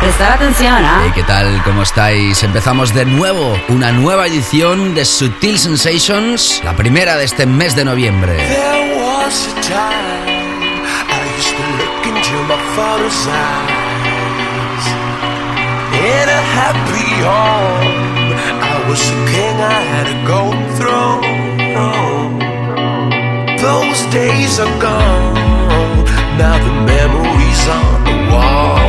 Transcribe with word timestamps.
Prestar 0.00 0.32
atención, 0.32 0.74
¿ah? 0.84 1.00
Hey, 1.02 1.10
¿Qué 1.14 1.24
tal? 1.24 1.60
¿Cómo 1.64 1.82
estáis? 1.82 2.42
Empezamos 2.44 2.94
de 2.94 3.04
nuevo 3.04 3.58
una 3.68 3.90
nueva 3.90 4.26
edición 4.28 4.94
de 4.94 5.04
Sutil 5.04 5.58
Sensations, 5.58 6.62
la 6.64 6.76
primera 6.76 7.16
de 7.16 7.24
este 7.24 7.46
mes 7.46 7.74
de 7.74 7.84
noviembre. 7.84 8.36
There 8.36 8.96
was 8.96 9.48
a 9.48 9.54
time 9.60 10.84
I 11.10 11.18
used 11.36 11.50
to 11.50 11.62
look 11.78 12.06
into 12.06 12.36
my 12.46 12.56
father's 12.76 13.26
eyes. 13.26 14.86
In 15.92 16.28
a 16.28 16.42
happy 16.54 17.10
home, 17.24 18.36
I 18.62 18.88
was 18.88 19.00
a 19.10 19.14
king, 19.26 19.60
I 19.60 19.82
had 19.82 20.06
a 20.06 20.14
golden 20.26 20.64
throne. 20.76 21.26
Those 23.60 24.06
days 24.12 24.60
are 24.60 24.78
gone, 24.80 26.04
now 26.38 26.56
the 26.56 26.72
memories 26.86 27.68
on 27.68 28.04
the 28.04 28.32
wall. 28.32 28.87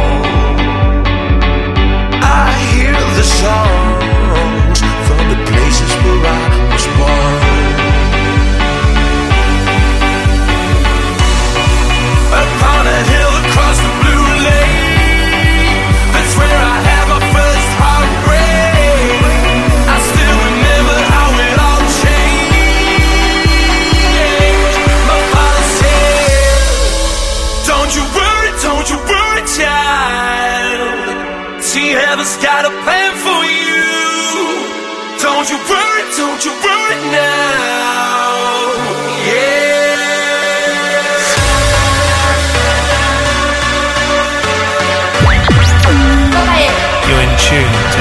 The 3.19 3.25
songs 3.25 4.79
from 5.07 5.23
the 5.27 5.35
places 5.51 5.91
where 6.03 6.23
I 6.23 6.43
was 6.71 6.85
born. 6.95 7.39
Upon 12.43 12.83
a 12.87 12.99
hill 13.11 13.33
across 13.43 13.77
the 13.83 13.91
blue 13.99 14.27
lake, 14.47 15.03
that's 16.15 16.33
where 16.39 16.59
I 16.73 16.77
had 16.89 17.05
my 17.11 17.19
first 17.35 17.69
heartbreak. 17.83 19.19
I 19.95 19.97
still 20.11 20.37
remember 20.47 20.97
how 21.11 21.29
it 21.43 21.57
all 21.67 21.83
changed. 21.99 22.79
My 25.11 25.19
father 25.33 25.65
said, 25.75 26.71
Don't 27.67 27.91
you 27.99 28.05
worry, 28.15 28.51
don't 28.63 28.87
you 28.87 28.97
worry, 29.11 29.43
child. 29.59 31.19
See, 31.61 31.89
heaven's 31.89 32.37
got 32.37 32.63
a 32.63 32.71
plan 32.83 32.98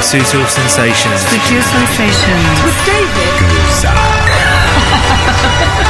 Sutil 0.09 0.41
Sensations. 0.49 1.21
Sutil 1.21 1.63
Sensations. 1.63 2.65
With 2.65 2.87
David 2.87 3.29
Don't 3.83 3.93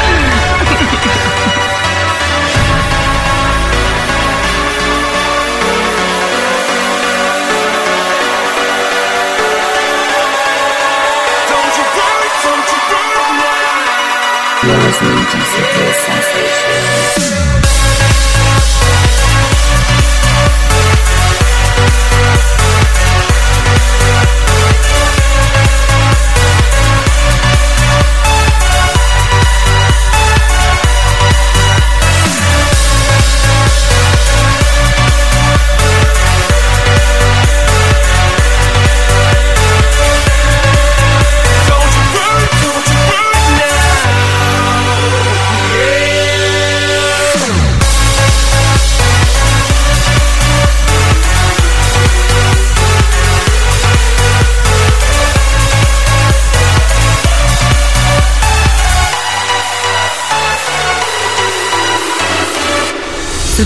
now. 14.89 15.09
You're 15.09 15.85
listening 15.85 16.48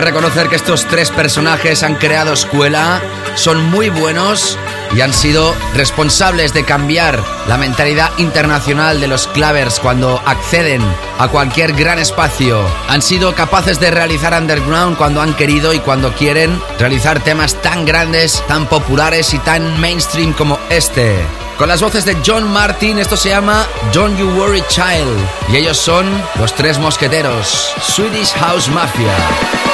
Reconocer 0.00 0.48
que 0.48 0.56
estos 0.56 0.86
tres 0.86 1.10
personajes 1.10 1.82
han 1.82 1.96
creado 1.96 2.32
escuela, 2.32 3.00
son 3.34 3.70
muy 3.70 3.88
buenos 3.88 4.58
y 4.94 5.00
han 5.00 5.12
sido 5.12 5.54
responsables 5.74 6.52
de 6.52 6.64
cambiar 6.64 7.22
la 7.48 7.56
mentalidad 7.56 8.10
internacional 8.18 9.00
de 9.00 9.08
los 9.08 9.26
clavers 9.28 9.80
cuando 9.80 10.20
acceden 10.26 10.82
a 11.18 11.28
cualquier 11.28 11.72
gran 11.74 11.98
espacio. 11.98 12.64
Han 12.88 13.02
sido 13.02 13.34
capaces 13.34 13.80
de 13.80 13.90
realizar 13.90 14.32
underground 14.32 14.96
cuando 14.96 15.22
han 15.22 15.34
querido 15.34 15.72
y 15.72 15.80
cuando 15.80 16.12
quieren 16.14 16.60
realizar 16.78 17.22
temas 17.22 17.54
tan 17.62 17.84
grandes, 17.84 18.42
tan 18.48 18.66
populares 18.66 19.34
y 19.34 19.38
tan 19.38 19.80
mainstream 19.80 20.32
como 20.32 20.58
este. 20.70 21.16
Con 21.60 21.68
las 21.68 21.82
voces 21.82 22.06
de 22.06 22.16
John 22.24 22.50
Martin, 22.50 22.98
esto 22.98 23.18
se 23.18 23.28
llama 23.28 23.66
Don't 23.92 24.18
You 24.18 24.30
Worry 24.30 24.62
Child. 24.68 25.52
Y 25.52 25.56
ellos 25.56 25.76
son 25.76 26.06
los 26.38 26.54
tres 26.54 26.78
mosqueteros, 26.78 27.74
Swedish 27.82 28.32
House 28.32 28.68
Mafia. 28.70 29.69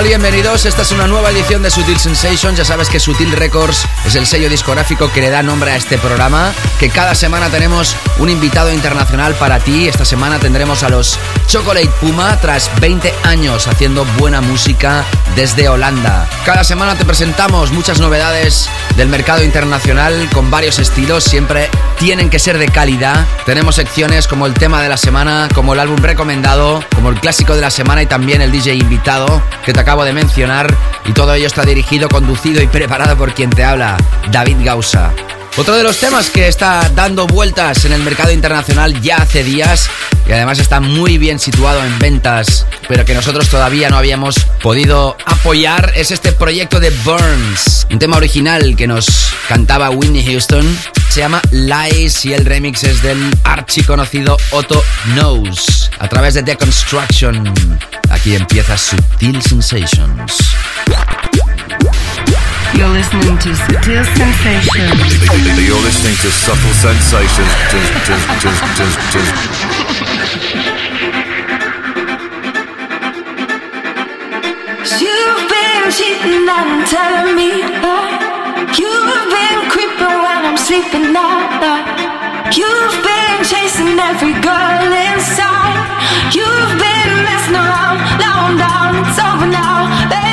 Tal? 0.00 0.08
Bienvenidos. 0.08 0.66
Esta 0.66 0.82
es 0.82 0.92
una 0.92 1.06
nueva 1.06 1.30
edición 1.30 1.62
de 1.62 1.70
Sutil 1.70 1.98
Sensations. 1.98 2.56
Ya 2.56 2.64
sabes 2.64 2.88
que 2.88 3.00
Sutil 3.00 3.32
Records 3.32 3.86
es 4.06 4.14
el 4.14 4.26
sello 4.26 4.48
discográfico 4.48 5.10
que 5.12 5.20
le 5.20 5.30
da 5.30 5.42
nombre 5.42 5.72
a 5.72 5.76
este 5.76 5.98
programa. 5.98 6.52
Que 6.78 6.90
cada 6.90 7.14
semana 7.14 7.48
tenemos 7.48 7.96
un 8.18 8.28
invitado 8.30 8.72
internacional 8.72 9.34
para 9.34 9.58
ti. 9.58 9.88
Esta 9.88 10.04
semana 10.04 10.38
tendremos 10.38 10.82
a 10.82 10.88
los 10.88 11.18
Chocolate 11.46 11.90
Puma 12.00 12.38
tras 12.40 12.70
20 12.80 13.12
años 13.24 13.66
haciendo 13.66 14.04
buena 14.18 14.40
música 14.40 15.04
desde 15.34 15.68
Holanda. 15.68 16.28
Cada 16.44 16.64
semana 16.64 16.96
te 16.96 17.04
presentamos 17.04 17.72
muchas 17.72 18.00
novedades 18.00 18.68
del 19.00 19.08
mercado 19.08 19.42
internacional 19.42 20.28
con 20.30 20.50
varios 20.50 20.78
estilos. 20.78 21.24
Siempre 21.24 21.70
tienen 21.98 22.28
que 22.28 22.38
ser 22.38 22.58
de 22.58 22.68
calidad. 22.68 23.26
Tenemos 23.46 23.76
secciones 23.76 24.28
como 24.28 24.44
el 24.44 24.52
tema 24.52 24.82
de 24.82 24.90
la 24.90 24.98
semana, 24.98 25.48
como 25.54 25.72
el 25.72 25.80
álbum 25.80 25.96
recomendado, 26.02 26.84
como 26.94 27.08
el 27.08 27.18
clásico 27.18 27.54
de 27.54 27.62
la 27.62 27.70
semana 27.70 28.02
y 28.02 28.06
también 28.06 28.42
el 28.42 28.52
DJ 28.52 28.74
invitado 28.74 29.42
que 29.64 29.72
te 29.72 29.80
acabo 29.80 30.04
de 30.04 30.12
mencionar 30.12 30.76
y 31.06 31.12
todo 31.12 31.32
ello 31.32 31.46
está 31.46 31.62
dirigido, 31.62 32.10
conducido 32.10 32.62
y 32.62 32.66
preparado 32.66 33.16
por 33.16 33.32
quien 33.32 33.48
te 33.48 33.64
habla, 33.64 33.96
David 34.30 34.58
Gausa. 34.62 35.12
Otro 35.56 35.76
de 35.76 35.82
los 35.82 35.98
temas 35.98 36.28
que 36.28 36.46
está 36.46 36.90
dando 36.94 37.26
vueltas 37.26 37.86
en 37.86 37.92
el 37.92 38.02
mercado 38.02 38.32
internacional 38.32 39.00
ya 39.00 39.16
hace 39.16 39.42
días 39.42 39.88
y 40.30 40.32
además 40.32 40.60
está 40.60 40.78
muy 40.78 41.18
bien 41.18 41.40
situado 41.40 41.84
en 41.84 41.98
ventas, 41.98 42.64
pero 42.86 43.04
que 43.04 43.14
nosotros 43.14 43.48
todavía 43.48 43.90
no 43.90 43.96
habíamos 43.96 44.36
podido 44.62 45.16
apoyar 45.26 45.92
es 45.96 46.12
este 46.12 46.30
proyecto 46.30 46.78
de 46.78 46.90
Burns, 47.04 47.88
un 47.90 47.98
tema 47.98 48.16
original 48.16 48.76
que 48.76 48.86
nos 48.86 49.08
cantaba 49.48 49.90
Whitney 49.90 50.24
Houston. 50.24 50.64
Se 51.08 51.18
llama 51.18 51.42
Lies 51.50 52.24
y 52.26 52.32
el 52.32 52.44
remix 52.44 52.84
es 52.84 53.02
del 53.02 53.18
archiconocido 53.42 54.36
Otto 54.52 54.84
Knows 55.14 55.90
a 55.98 56.06
través 56.06 56.34
de 56.34 56.42
Deconstruction. 56.44 57.52
Aquí 58.10 58.36
empieza 58.36 58.78
Subtil 58.78 59.42
Sensations. 59.42 60.38
You're 62.74 62.88
listening 62.88 63.38
to 63.38 63.54
Subtle 63.54 64.04
Sensations. 64.04 65.10
You're 65.58 65.82
listening 65.82 66.16
to 66.22 66.30
Subtle 66.30 66.72
Sensations. 66.72 67.70
You've 75.00 75.44
been 75.48 75.90
cheating 75.90 76.48
and 76.48 76.86
telling 76.86 77.36
me 77.36 77.50
that 77.82 78.30
You've 78.78 79.26
been 79.34 79.70
creeping 79.70 80.16
when 80.22 80.40
I'm 80.46 80.56
sleeping 80.56 81.12
now. 81.12 81.42
You've 82.54 82.96
been 83.02 83.42
chasing 83.42 83.98
every 83.98 84.34
girl 84.38 84.86
inside. 85.10 85.74
You've 86.30 86.74
been 86.78 87.12
messing 87.26 87.58
around. 87.58 87.98
Now 88.22 88.46
I'm 88.46 88.54
down. 88.54 89.02
It's 89.02 89.18
over 89.18 89.50
now. 89.50 89.90
Baby, 90.06 90.29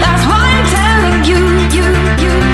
That's 0.00 0.26
why 0.26 0.44
I'm 0.50 0.66
telling 0.66 1.24
you, 1.24 1.38
you, 1.74 1.84
you, 1.84 2.30
you, 2.30 2.48
you. 2.48 2.53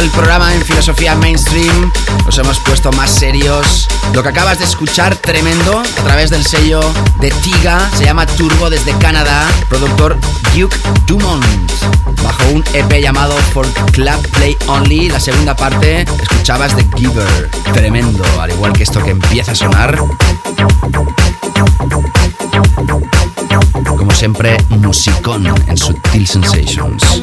El 0.00 0.10
programa 0.10 0.54
en 0.54 0.62
Filosofía 0.62 1.14
Mainstream, 1.14 1.92
nos 2.24 2.38
hemos 2.38 2.58
puesto 2.60 2.90
más 2.92 3.10
serios. 3.10 3.86
Lo 4.14 4.22
que 4.22 4.30
acabas 4.30 4.58
de 4.58 4.64
escuchar, 4.64 5.14
tremendo, 5.16 5.80
a 5.80 6.02
través 6.04 6.30
del 6.30 6.44
sello 6.44 6.80
de 7.20 7.30
Tiga, 7.30 7.90
se 7.96 8.04
llama 8.04 8.24
Turbo 8.26 8.70
desde 8.70 8.96
Canadá, 8.96 9.46
productor 9.68 10.16
Duke 10.54 10.74
Dumont. 11.06 11.44
Bajo 12.22 12.48
un 12.48 12.64
EP 12.72 13.02
llamado 13.02 13.36
For 13.52 13.66
Club 13.92 14.26
Play 14.32 14.56
Only, 14.68 15.10
la 15.10 15.20
segunda 15.20 15.54
parte, 15.54 16.02
escuchabas 16.02 16.74
The 16.74 16.86
Giver. 16.96 17.50
Tremendo, 17.74 18.24
al 18.40 18.50
igual 18.50 18.72
que 18.72 18.84
esto 18.84 19.02
que 19.02 19.10
empieza 19.10 19.52
a 19.52 19.54
sonar. 19.54 19.98
Como 23.84 24.12
siempre, 24.12 24.56
musicón 24.70 25.46
en 25.46 25.76
Sutil 25.76 26.26
Sensations. 26.26 27.22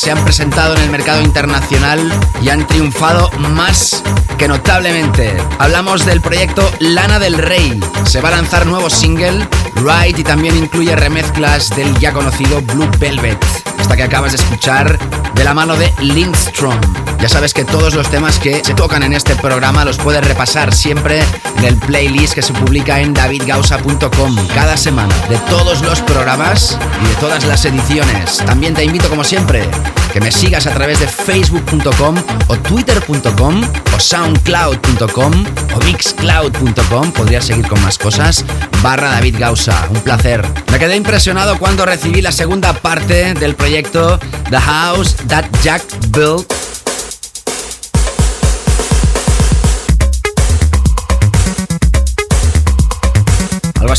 Se 0.00 0.10
han 0.10 0.24
presentado 0.24 0.74
en 0.76 0.80
el 0.80 0.88
mercado 0.88 1.20
internacional 1.20 2.10
y 2.40 2.48
han 2.48 2.66
triunfado 2.66 3.30
más 3.50 4.02
que 4.38 4.48
notablemente. 4.48 5.36
Hablamos 5.58 6.06
del 6.06 6.22
proyecto 6.22 6.72
Lana 6.78 7.18
del 7.18 7.36
Rey. 7.36 7.78
Se 8.04 8.22
va 8.22 8.28
a 8.30 8.30
lanzar 8.30 8.64
nuevo 8.64 8.88
single, 8.88 9.46
Ride, 9.74 10.20
y 10.20 10.24
también 10.24 10.56
incluye 10.56 10.96
remezclas 10.96 11.68
del 11.76 11.98
ya 11.98 12.14
conocido 12.14 12.62
Blue 12.62 12.90
Velvet. 12.98 13.44
Esta 13.78 13.94
que 13.94 14.04
acabas 14.04 14.32
de 14.32 14.38
escuchar 14.38 14.98
de 15.34 15.44
la 15.44 15.52
mano 15.52 15.76
de 15.76 15.92
Lindstrom. 15.98 16.80
Ya 17.20 17.28
sabes 17.28 17.52
que 17.52 17.66
todos 17.66 17.94
los 17.94 18.10
temas 18.10 18.38
que 18.38 18.64
se 18.64 18.72
tocan 18.72 19.02
en 19.02 19.12
este 19.12 19.36
programa 19.36 19.84
los 19.84 19.98
puedes 19.98 20.26
repasar 20.26 20.74
siempre 20.74 21.22
en 21.60 21.66
el 21.66 21.76
playlist 21.76 22.34
que 22.34 22.42
se 22.42 22.52
publica 22.52 23.00
en 23.00 23.12
davidgausa.com 23.12 24.36
cada 24.54 24.76
semana 24.76 25.14
de 25.28 25.36
todos 25.50 25.82
los 25.82 26.00
programas 26.00 26.78
y 27.02 27.08
de 27.08 27.14
todas 27.16 27.44
las 27.44 27.64
ediciones. 27.64 28.38
También 28.38 28.74
te 28.74 28.84
invito 28.84 29.08
como 29.08 29.24
siempre 29.24 29.68
que 30.12 30.20
me 30.20 30.32
sigas 30.32 30.66
a 30.66 30.70
través 30.70 31.00
de 31.00 31.06
facebook.com 31.06 32.16
o 32.48 32.56
twitter.com 32.56 33.62
o 33.94 34.00
soundcloud.com 34.00 35.44
o 35.74 35.84
mixcloud.com. 35.84 37.12
Podrías 37.12 37.44
seguir 37.44 37.68
con 37.68 37.80
más 37.82 37.98
cosas. 37.98 38.44
Barra 38.82 39.10
David 39.10 39.36
Gausa. 39.38 39.86
Un 39.90 40.00
placer. 40.00 40.46
Me 40.72 40.78
quedé 40.78 40.96
impresionado 40.96 41.58
cuando 41.58 41.84
recibí 41.84 42.22
la 42.22 42.32
segunda 42.32 42.72
parte 42.72 43.34
del 43.34 43.54
proyecto 43.54 44.18
The 44.50 44.60
House 44.60 45.14
That 45.28 45.44
Jack 45.62 45.82
Built 46.08 46.59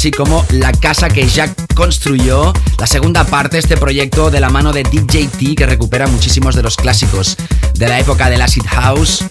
así 0.01 0.09
como 0.09 0.43
La 0.49 0.71
casa 0.71 1.09
que 1.09 1.27
Jack 1.27 1.75
construyó, 1.75 2.53
la 2.79 2.87
segunda 2.87 3.23
parte 3.23 3.57
de 3.57 3.59
este 3.59 3.77
proyecto 3.77 4.31
de 4.31 4.39
la 4.39 4.49
mano 4.49 4.73
de 4.73 4.81
DJT 4.81 5.55
que 5.55 5.67
recupera 5.67 6.07
muchísimos 6.07 6.55
de 6.55 6.63
los 6.63 6.75
clásicos 6.75 7.37
de 7.75 7.87
la 7.87 7.99
época 7.99 8.27
del 8.31 8.41
Acid 8.41 8.63
House. 8.65 9.23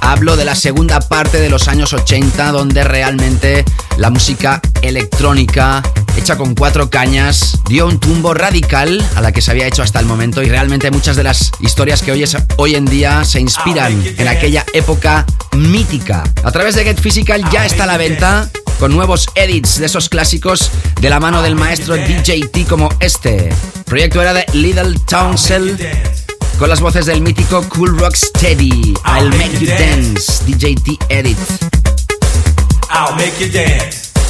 Hablo 0.00 0.36
de 0.36 0.44
la 0.44 0.56
segunda 0.56 0.98
parte 0.98 1.38
de 1.38 1.48
los 1.48 1.68
años 1.68 1.92
80 1.92 2.50
donde 2.50 2.82
realmente 2.82 3.64
la 3.96 4.10
música 4.10 4.60
electrónica 4.82 5.84
hecha 6.16 6.36
con 6.36 6.54
cuatro 6.54 6.88
cañas 6.90 7.58
dio 7.68 7.86
un 7.86 7.98
tumbo 8.00 8.34
radical 8.34 9.04
a 9.16 9.20
la 9.20 9.32
que 9.32 9.40
se 9.42 9.50
había 9.50 9.66
hecho 9.66 9.82
hasta 9.82 10.00
el 10.00 10.06
momento 10.06 10.42
y 10.42 10.48
realmente 10.48 10.90
muchas 10.90 11.16
de 11.16 11.22
las 11.24 11.50
historias 11.60 12.02
que 12.02 12.12
hoy, 12.12 12.22
es- 12.22 12.36
hoy 12.56 12.74
en 12.74 12.84
día 12.86 13.24
se 13.24 13.40
inspiran 13.40 14.02
en 14.18 14.28
aquella 14.28 14.64
época 14.72 15.24
mítica. 15.52 16.24
A 16.42 16.50
través 16.52 16.74
de 16.74 16.84
Get 16.84 17.00
Physical 17.00 17.42
ya 17.50 17.66
está 17.66 17.84
a 17.84 17.86
la 17.86 17.96
venta 17.96 18.50
con 18.78 18.94
nuevos 18.94 19.26
edits 19.34 19.78
de 19.78 19.86
esos 19.86 20.08
clásicos 20.08 20.70
de 21.00 21.08
la 21.10 21.20
mano 21.20 21.42
del 21.42 21.54
maestro 21.54 21.96
DJT 21.96 22.66
como 22.68 22.88
este. 23.00 23.48
El 23.48 23.84
proyecto 23.84 24.20
era 24.22 24.32
de 24.34 24.44
Little 24.52 24.98
Townsend 25.08 25.80
con 26.58 26.68
las 26.68 26.80
voces 26.80 27.06
del 27.06 27.20
mítico 27.20 27.62
Cool 27.68 27.98
Rock 27.98 28.16
Steady. 28.16 28.94
I'll 29.04 29.28
make 29.36 29.58
you 29.60 29.66
dance. 29.68 30.42
DJT 30.46 30.98
Edit. 31.10 31.38
I'll 32.90 33.14
make 33.16 33.32
you 33.38 33.50
dance. 33.50 34.05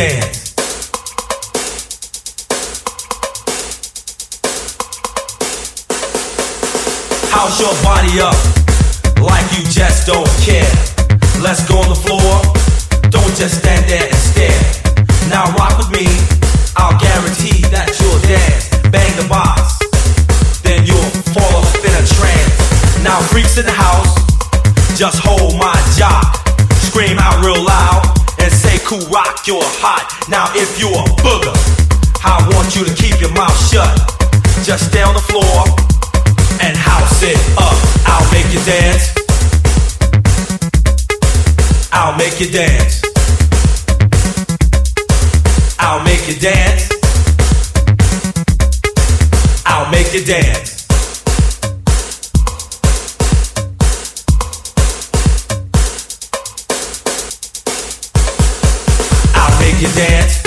dance. 0.00 0.56
House 7.28 7.60
your 7.60 7.76
body 7.84 8.16
up 8.24 8.32
like 9.20 9.44
you 9.52 9.62
just 9.68 10.06
don't 10.06 10.24
care. 10.40 10.72
Let's 11.44 11.68
go 11.68 11.76
on 11.84 11.88
the 11.92 12.00
floor. 12.00 12.32
Don't 13.12 13.34
just 13.36 13.60
stand 13.60 13.84
there 13.90 14.08
and 14.08 14.22
stare. 14.32 14.64
Now 15.28 15.52
rock 15.60 15.76
with 15.76 15.90
me. 15.92 16.08
I'll 16.80 16.96
guarantee 16.96 17.60
that 17.68 17.92
you'll 18.00 18.24
dance. 18.24 18.72
Bang 18.88 19.12
the 19.20 19.28
box. 19.28 19.84
Then 20.64 20.86
you'll 20.86 21.12
fall 21.36 21.60
off 21.60 21.76
in 21.76 21.92
a 21.92 22.04
trance. 22.16 23.04
Now 23.04 23.20
freaks 23.28 23.58
in 23.58 23.66
the 23.66 23.76
house. 23.76 24.16
Just 24.96 25.20
hold 25.20 25.60
my 25.60 25.76
jock. 26.00 26.40
Scream 26.88 27.18
out 27.18 27.44
real 27.44 27.62
loud 27.62 28.19
Cool 28.84 29.06
rock, 29.08 29.46
you're 29.46 29.62
hot. 29.78 30.28
Now 30.28 30.50
if 30.54 30.78
you're 30.80 30.90
a 30.90 31.06
booger, 31.22 31.54
I 32.24 32.42
want 32.54 32.74
you 32.74 32.84
to 32.84 32.94
keep 32.94 33.20
your 33.20 33.32
mouth 33.32 33.54
shut. 33.70 33.94
Just 34.64 34.90
stay 34.90 35.02
on 35.02 35.14
the 35.14 35.20
floor 35.20 35.62
and 36.60 36.76
house 36.76 37.22
it 37.22 37.38
up. 37.56 37.78
I'll 38.06 38.26
make 38.32 38.50
you 38.52 38.60
dance. 38.66 39.14
I'll 41.92 42.16
make 42.16 42.40
you 42.40 42.50
dance. 42.50 43.02
I'll 45.78 46.02
make 46.04 46.26
you 46.28 46.34
dance. 46.34 46.90
I'll 49.66 49.90
make 49.90 50.12
you 50.12 50.24
dance. 50.24 50.79
You 59.80 59.86
dance. 59.94 60.39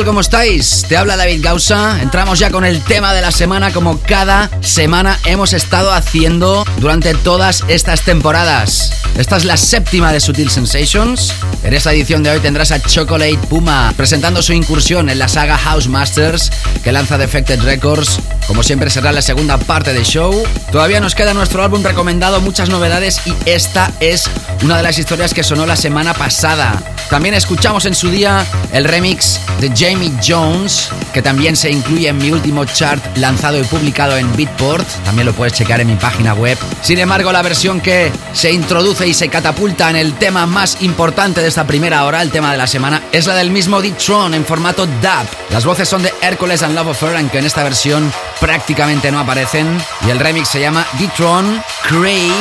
Tal? 0.00 0.06
¿Cómo 0.06 0.20
estáis? 0.20 0.84
Te 0.88 0.96
habla 0.96 1.16
David 1.16 1.42
Gausa. 1.42 2.00
Entramos 2.00 2.38
ya 2.38 2.50
con 2.50 2.64
el 2.64 2.80
tema 2.82 3.12
de 3.12 3.20
la 3.20 3.30
semana 3.30 3.72
como 3.72 3.98
cada 4.00 4.50
semana 4.60 5.18
hemos 5.24 5.52
estado 5.52 5.92
haciendo 5.92 6.64
durante 6.78 7.14
todas 7.14 7.64
estas 7.68 8.02
temporadas. 8.02 8.92
Esta 9.16 9.36
es 9.36 9.44
la 9.44 9.56
séptima 9.56 10.12
de 10.12 10.20
Sutil 10.20 10.50
Sensations. 10.50 11.34
En 11.62 11.74
esta 11.74 11.92
edición 11.92 12.22
de 12.22 12.30
hoy 12.30 12.40
tendrás 12.40 12.70
a 12.72 12.80
Chocolate 12.80 13.38
Puma 13.48 13.92
presentando 13.96 14.42
su 14.42 14.52
incursión 14.52 15.10
en 15.10 15.18
la 15.18 15.28
saga 15.28 15.58
House 15.58 15.88
Masters 15.88 16.50
que 16.82 16.92
lanza 16.92 17.18
Defected 17.18 17.60
Records. 17.62 18.20
Como 18.46 18.62
siempre 18.62 18.90
será 18.90 19.12
la 19.12 19.22
segunda 19.22 19.58
parte 19.58 19.92
del 19.92 20.04
show. 20.04 20.42
Todavía 20.72 21.00
nos 21.00 21.14
queda 21.14 21.34
nuestro 21.34 21.62
álbum 21.62 21.82
recomendado, 21.82 22.40
muchas 22.40 22.70
novedades 22.70 23.20
y 23.26 23.34
esta 23.44 23.92
es 24.00 24.30
una 24.62 24.76
de 24.76 24.82
las 24.82 24.98
historias 24.98 25.34
que 25.34 25.42
sonó 25.42 25.66
la 25.66 25.76
semana 25.76 26.14
pasada. 26.14 26.82
También 27.10 27.34
escuchamos 27.34 27.86
en 27.86 27.94
su 27.94 28.10
día 28.10 28.46
el 28.72 28.84
remix 28.84 29.40
de 29.60 29.70
Jamie 29.76 30.12
Jones, 30.26 30.90
que 31.12 31.22
también 31.22 31.54
se 31.54 31.70
incluye 31.70 32.08
en 32.08 32.18
mi 32.18 32.30
último 32.30 32.64
chart 32.64 33.02
lanzado 33.16 33.58
y 33.58 33.64
publicado 33.64 34.16
en 34.16 34.34
Beatport. 34.36 34.86
También 35.04 35.26
lo 35.26 35.32
puedes 35.32 35.52
checar 35.52 35.80
en 35.80 35.88
mi 35.88 35.96
página 35.96 36.34
web. 36.34 36.58
Sin 36.82 36.98
embargo, 36.98 37.30
la 37.30 37.42
versión 37.42 37.80
que 37.80 38.10
se 38.32 38.52
introduce 38.52 39.06
y 39.06 39.14
se 39.14 39.28
catapulta 39.28 39.90
en 39.90 39.96
el 39.96 40.14
tema 40.14 40.46
más 40.46 40.82
importante 40.82 41.40
de 41.40 41.48
esta 41.48 41.66
primera 41.66 42.04
hora, 42.04 42.22
el 42.22 42.30
tema 42.30 42.52
de 42.52 42.58
la 42.58 42.66
semana, 42.66 43.02
es 43.12 43.26
la 43.26 43.34
del 43.34 43.50
mismo 43.50 43.82
D-Tron 43.82 44.34
en 44.34 44.44
formato 44.44 44.86
dub. 44.86 45.28
Las 45.50 45.64
voces 45.64 45.88
son 45.88 46.02
de 46.02 46.12
Hércules 46.22 46.62
and 46.62 46.74
Love 46.74 46.88
Affair, 46.88 47.16
aunque 47.16 47.38
en 47.38 47.46
esta 47.46 47.62
versión 47.62 48.12
prácticamente 48.40 49.12
no 49.12 49.20
aparecen. 49.20 49.66
Y 50.06 50.10
el 50.10 50.18
remix 50.18 50.48
se 50.48 50.60
llama 50.60 50.86
D-Tron 50.98 51.62
Crave. 51.82 52.32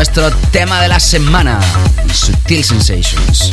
Nuestro 0.00 0.30
tema 0.50 0.80
de 0.80 0.88
la 0.88 0.98
semana, 0.98 1.60
Sutil 2.10 2.64
Sensations. 2.64 3.50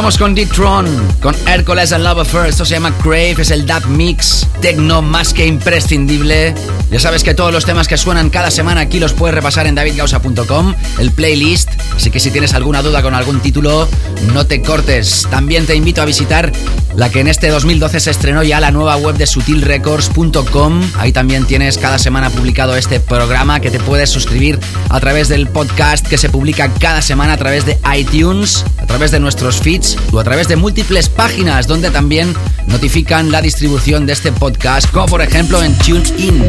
Estamos 0.00 0.16
con 0.16 0.34
D-Tron, 0.34 0.86
con 1.20 1.36
Hércules 1.46 1.92
and 1.92 2.02
Love 2.02 2.20
Affair. 2.20 2.46
Esto 2.46 2.64
se 2.64 2.72
llama 2.72 2.90
Crave, 3.02 3.36
es 3.38 3.50
el 3.50 3.66
dub 3.66 3.86
mix 3.86 4.46
tecno 4.62 5.02
más 5.02 5.34
que 5.34 5.46
imprescindible. 5.46 6.54
Ya 6.90 6.98
sabes 6.98 7.22
que 7.22 7.34
todos 7.34 7.52
los 7.52 7.66
temas 7.66 7.86
que 7.86 7.98
suenan 7.98 8.30
cada 8.30 8.50
semana 8.50 8.80
aquí 8.80 8.98
los 8.98 9.12
puedes 9.12 9.34
repasar 9.34 9.66
en 9.66 9.74
davidgausa.com, 9.74 10.74
el 10.98 11.12
playlist. 11.12 11.68
Así 11.94 12.10
que 12.10 12.18
si 12.18 12.30
tienes 12.30 12.54
alguna 12.54 12.82
duda 12.82 13.02
con 13.02 13.14
algún 13.14 13.40
título, 13.40 13.88
no 14.32 14.46
te 14.46 14.62
cortes. 14.62 15.26
También 15.30 15.66
te 15.66 15.74
invito 15.74 16.00
a 16.00 16.06
visitar 16.06 16.50
la 16.96 17.10
que 17.10 17.20
en 17.20 17.28
este 17.28 17.48
2012 17.48 18.00
se 18.00 18.10
estrenó 18.10 18.42
ya 18.42 18.60
la 18.60 18.70
nueva 18.70 18.96
web 18.96 19.16
de 19.16 19.26
sutilrecords.com. 19.26 20.80
Ahí 20.98 21.12
también 21.12 21.46
tienes 21.46 21.78
cada 21.78 21.98
semana 21.98 22.30
publicado 22.30 22.74
este 22.76 23.00
programa 23.00 23.60
que 23.60 23.70
te 23.70 23.78
puedes 23.78 24.10
suscribir 24.10 24.58
a 24.88 24.98
través 25.00 25.28
del 25.28 25.46
podcast 25.48 26.06
que 26.06 26.18
se 26.18 26.28
publica 26.28 26.72
cada 26.74 27.02
semana 27.02 27.34
a 27.34 27.36
través 27.36 27.64
de 27.66 27.78
iTunes, 27.96 28.64
través 28.90 29.12
de 29.12 29.20
nuestros 29.20 29.58
feeds 29.60 29.96
o 30.10 30.18
a 30.18 30.24
través 30.24 30.48
de 30.48 30.56
múltiples 30.56 31.08
páginas 31.08 31.68
donde 31.68 31.92
también 31.92 32.34
notifican 32.66 33.30
la 33.30 33.40
distribución 33.40 34.04
de 34.04 34.14
este 34.14 34.32
podcast, 34.32 34.90
como 34.90 35.06
por 35.06 35.22
ejemplo 35.22 35.62
en 35.62 35.78
TuneIn. 35.78 36.44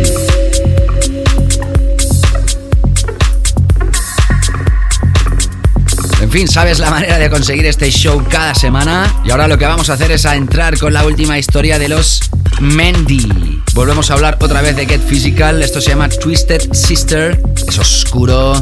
En 6.20 6.32
fin, 6.32 6.48
sabes 6.48 6.80
la 6.80 6.90
manera 6.90 7.20
de 7.20 7.30
conseguir 7.30 7.68
este 7.68 7.92
show 7.92 8.24
cada 8.28 8.56
semana. 8.56 9.22
Y 9.24 9.30
ahora 9.30 9.48
lo 9.48 9.60
que 9.60 9.66
vamos 9.66 9.92
a 9.92 9.94
hacer 9.94 10.12
es 10.12 10.26
a 10.26 10.36
entrar 10.36 10.80
con 10.80 10.94
la 10.94 11.06
última 11.06 11.38
historia 11.38 11.78
de 11.78 11.90
los 11.90 12.22
Mendy. 12.60 13.62
Volvemos 13.76 14.10
a 14.10 14.16
hablar 14.16 14.40
otra 14.42 14.64
vez 14.64 14.76
de 14.76 14.88
Get 14.88 15.02
Physical. 15.02 15.62
Esto 15.62 15.80
se 15.80 15.90
llama 15.90 16.10
Twisted 16.10 16.74
Sister. 16.74 17.40
Es 17.68 17.78
oscuro, 17.78 18.54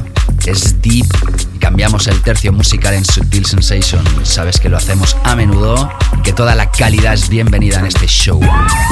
es 0.45 0.81
deep 0.81 1.07
cambiamos 1.79 2.07
el 2.07 2.21
tercio 2.21 2.51
musical 2.51 2.93
en 2.93 3.05
Subtil 3.05 3.45
Sensation. 3.45 4.03
Sabes 4.25 4.59
que 4.59 4.67
lo 4.67 4.75
hacemos 4.75 5.15
a 5.23 5.33
menudo 5.37 5.89
y 6.17 6.21
que 6.23 6.33
toda 6.33 6.53
la 6.53 6.69
calidad 6.69 7.13
es 7.13 7.29
bienvenida 7.29 7.79
en 7.79 7.85
este 7.85 8.05
show. 8.05 8.37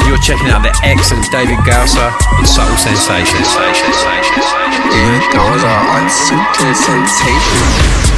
You're 0.07 0.17
checking 0.21 0.49
out 0.51 0.63
the 0.63 0.71
excellent 0.83 1.29
David 1.29 1.57
Gausser 1.65 2.09
in 2.39 2.47
Subtle 2.47 2.77
Sensations. 2.77 3.49
David 4.89 5.21
Gausser 5.33 5.67
on 5.67 6.09
Subtle 6.09 6.73
Sensations. 6.73 8.16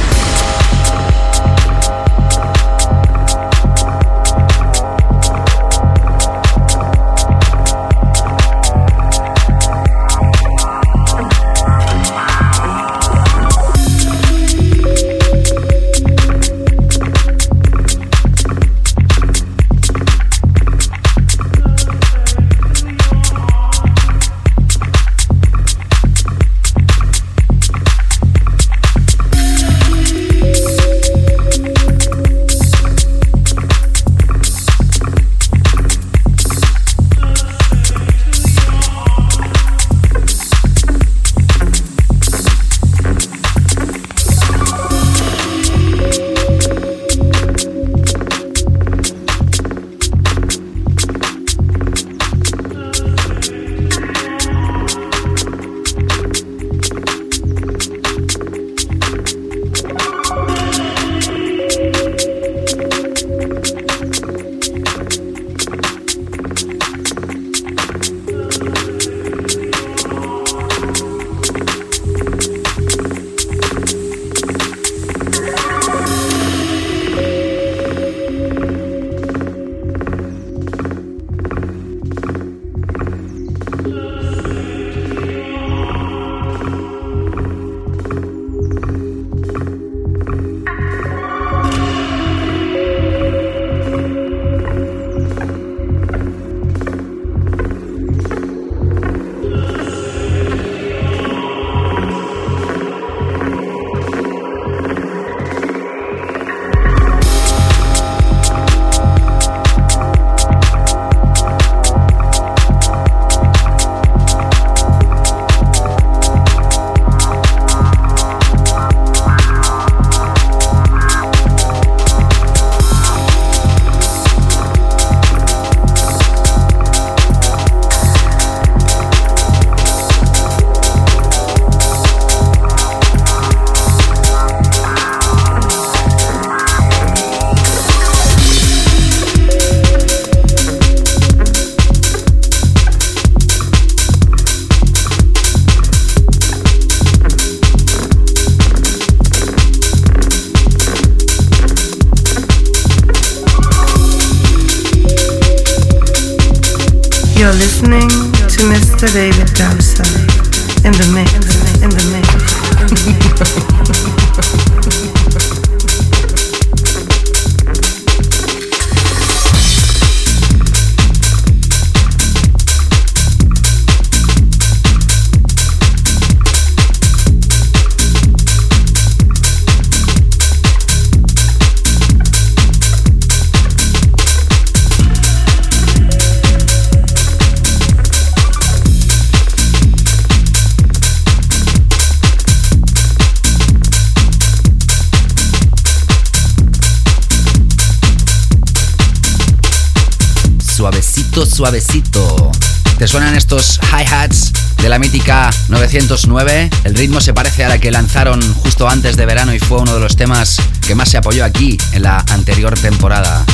Suavecito. 201.60 202.50
¿Te 202.96 203.06
suenan 203.06 203.36
estos 203.36 203.78
hi-hats 203.92 204.50
de 204.78 204.88
la 204.88 204.98
mítica 204.98 205.50
909? 205.68 206.70
El 206.84 206.94
ritmo 206.94 207.20
se 207.20 207.34
parece 207.34 207.66
a 207.66 207.68
la 207.68 207.76
que 207.78 207.90
lanzaron 207.90 208.40
justo 208.54 208.88
antes 208.88 209.18
de 209.18 209.26
verano 209.26 209.52
y 209.52 209.58
fue 209.58 209.76
uno 209.76 209.92
de 209.92 210.00
los 210.00 210.16
temas 210.16 210.56
que 210.80 210.94
más 210.94 211.10
se 211.10 211.18
apoyó 211.18 211.44
aquí 211.44 211.76
en 211.92 212.04
la 212.04 212.24
anterior 212.30 212.80
temporada. 212.80 213.44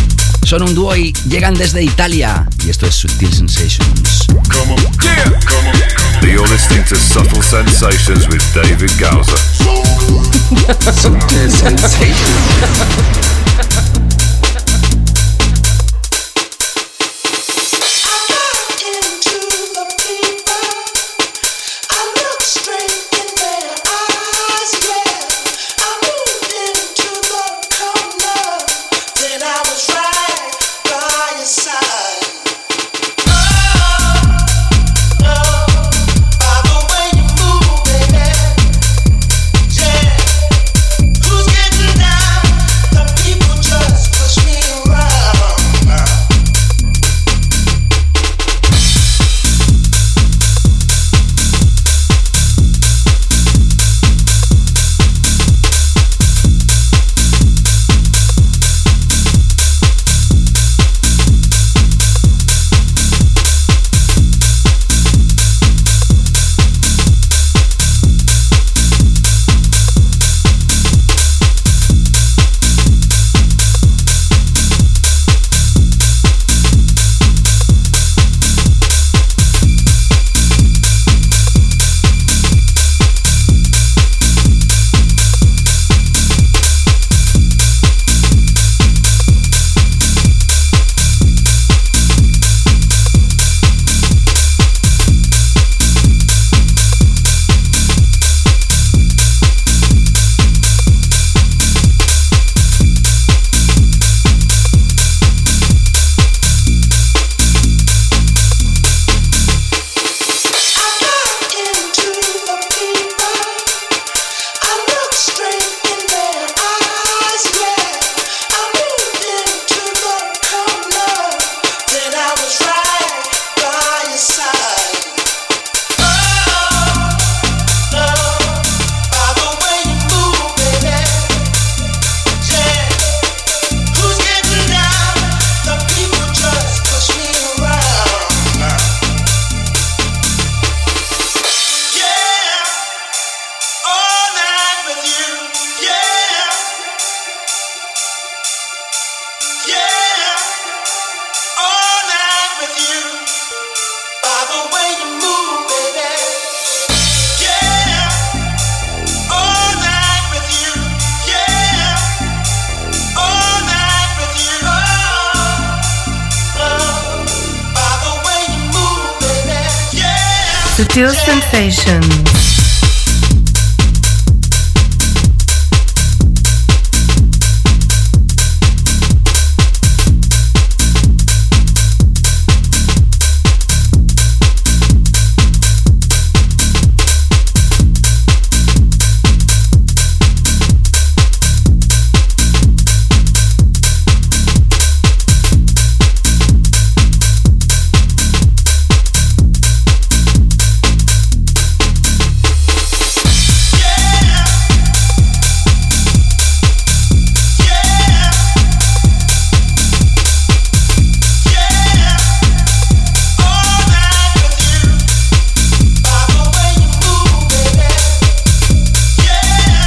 Son 0.44 0.62
un 0.62 0.72
dúo 0.72 0.94
y 0.94 1.12
llegan 1.28 1.54
desde 1.54 1.82
Italia 1.82 2.46
y 2.64 2.70
esto 2.70 2.86
es 2.86 2.94
Subtil 2.94 3.34
Sensations. 3.34 4.28
You're 6.22 6.48
listening 6.48 6.84
to 6.84 6.94
Subtle 6.94 7.42
Sensations 7.42 8.28
with 8.28 8.44
David 8.54 8.92
Subtle 10.92 11.50
Sensations. 11.50 12.06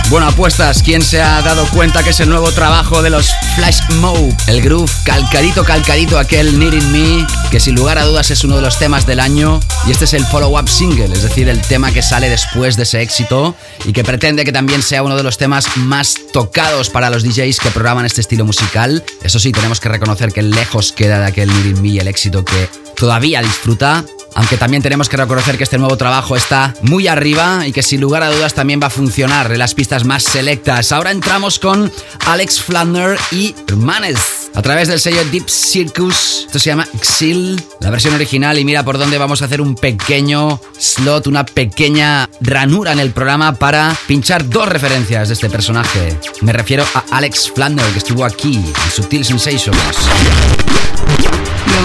Bueno, 0.10 0.28
apuestas, 0.28 0.82
¿quién 0.82 1.04
se 1.04 1.22
ha 1.22 1.40
dado 1.44 1.68
cuenta 1.68 2.04
que 2.04 2.10
es 2.10 2.20
el 2.20 2.30
nuevo 2.30 2.52
trabajo 2.52 3.04
de 3.04 3.12
los 3.12 3.30
Flash 3.56 3.80
Mob? 3.98 4.34
El 4.48 4.60
groove 4.60 4.92
calcadito, 5.04 5.64
calcadito, 5.64 6.18
aquel 6.18 6.58
Needing 6.58 6.92
Me, 6.92 7.28
que 7.52 7.60
sin 7.60 7.76
lugar 7.76 8.00
a 8.00 8.06
dudas 8.06 8.32
es 8.32 8.44
uno 8.44 8.56
de 8.56 8.64
los 8.64 8.80
temas 8.80 9.06
del 9.06 9.20
año. 9.20 9.60
Y 9.86 9.92
este 9.92 10.06
es 10.06 10.16
el 10.16 10.26
follow-up 10.26 10.68
single, 10.68 11.14
es 11.14 11.22
decir, 11.22 11.48
el 11.48 11.62
tema 11.62 11.92
que 11.92 12.02
sale 12.02 12.28
después 12.28 12.76
de 12.76 12.84
ese 12.84 13.04
éxito 13.04 13.56
y 13.86 13.94
que 13.94 14.04
pretende 14.04 14.46
que 14.46 14.52
también 14.52 14.82
sea 14.82 15.04
uno 15.04 15.16
de 15.16 15.22
los 15.22 15.38
temas 15.38 15.78
más 15.78 16.16
tocados 16.34 16.90
para 16.90 17.12
los 17.12 17.22
DJs 17.22 17.60
que 17.60 17.70
programan 17.70 18.08
este 18.08 18.22
estilo 18.22 18.46
musical. 18.46 19.04
Eso 19.22 19.38
sí, 19.38 19.52
tenemos 19.52 19.80
que 19.80 19.90
reconocer 19.90 20.34
que 20.34 20.42
lejos 20.42 20.92
queda 20.92 21.20
de 21.20 21.26
aquel 21.28 21.50
Needing 21.50 21.84
Me 21.84 22.02
el 22.02 22.08
éxito 22.08 22.44
que 22.44 22.68
todavía 22.96 23.44
disfruta. 23.44 24.04
Aunque 24.40 24.56
también 24.56 24.82
tenemos 24.82 25.10
que 25.10 25.18
reconocer 25.18 25.58
que 25.58 25.66
este 25.66 25.78
nuevo 25.78 25.98
trabajo 25.98 26.38
está 26.38 26.74
muy 26.82 27.10
arriba 27.10 27.68
y 27.68 27.74
que 27.74 27.84
sin 27.84 28.00
lugar 28.00 28.24
a 28.24 28.32
dudas 28.32 28.54
también 28.54 28.80
va 28.82 28.88
a 28.88 28.90
funcionar 28.90 29.52
en 29.52 29.60
las 29.60 29.76
pistas 29.76 30.06
más 30.06 30.24
selectas. 30.24 30.94
Ahora 30.94 31.12
entramos 31.12 31.60
con 31.60 31.92
Alex 32.26 32.62
Flander 32.62 33.20
y 33.32 33.54
Hermanes 33.68 34.50
a 34.56 34.62
través 34.62 34.88
del 34.88 35.02
sello 35.02 35.26
Deep 35.26 35.50
Circus. 35.50 36.46
Esto 36.46 36.58
se 36.58 36.70
llama 36.70 36.88
Exil, 36.94 37.62
la 37.82 37.90
versión 37.90 38.14
original. 38.14 38.58
Y 38.58 38.64
mira 38.64 38.86
por 38.86 38.98
dónde 38.98 39.18
vamos 39.18 39.42
a 39.42 39.46
hacer 39.46 39.60
un 39.60 39.76
pequeño 39.76 40.62
slot, 40.78 41.28
una 41.28 41.46
pequeña 41.46 42.30
ranura 42.40 42.94
en 42.94 43.02
el 43.02 43.12
programa 43.12 43.56
para 43.56 43.94
pinchar 44.08 44.48
dos 44.48 44.70
referencias 44.70 45.28
de 45.28 45.34
este 45.34 45.50
personaje. 45.50 46.18
Me 46.40 46.54
refiero 46.54 46.86
a 46.94 47.04
Alex 47.12 47.52
Flander, 47.54 47.86
que 47.88 47.98
estuvo 47.98 48.24
aquí 48.24 48.56
en 48.56 48.92
Sutil 48.92 49.26
Sensations. 49.26 49.78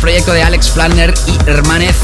Proyecto 0.00 0.32
de 0.32 0.42
Alex 0.42 0.70
Flanner 0.70 1.14
y 1.26 1.38
Hermanez. 1.48 1.96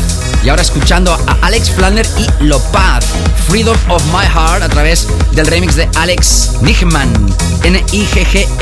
Y 0.45 0.49
ahora 0.49 0.63
escuchando 0.63 1.13
a 1.13 1.39
Alex 1.43 1.71
Flanner 1.73 2.07
y 2.19 2.29
Lopaz, 2.45 3.05
Freedom 3.49 3.77
of 3.89 4.05
My 4.13 4.27
Heart 4.27 4.63
a 4.63 4.69
través 4.69 5.09
del 5.33 5.47
remix 5.47 5.75
de 5.75 5.89
Alex 5.97 6.53
Nigman, 6.63 7.13
N-I-G-G-E-M-A-N-N, 7.65 8.59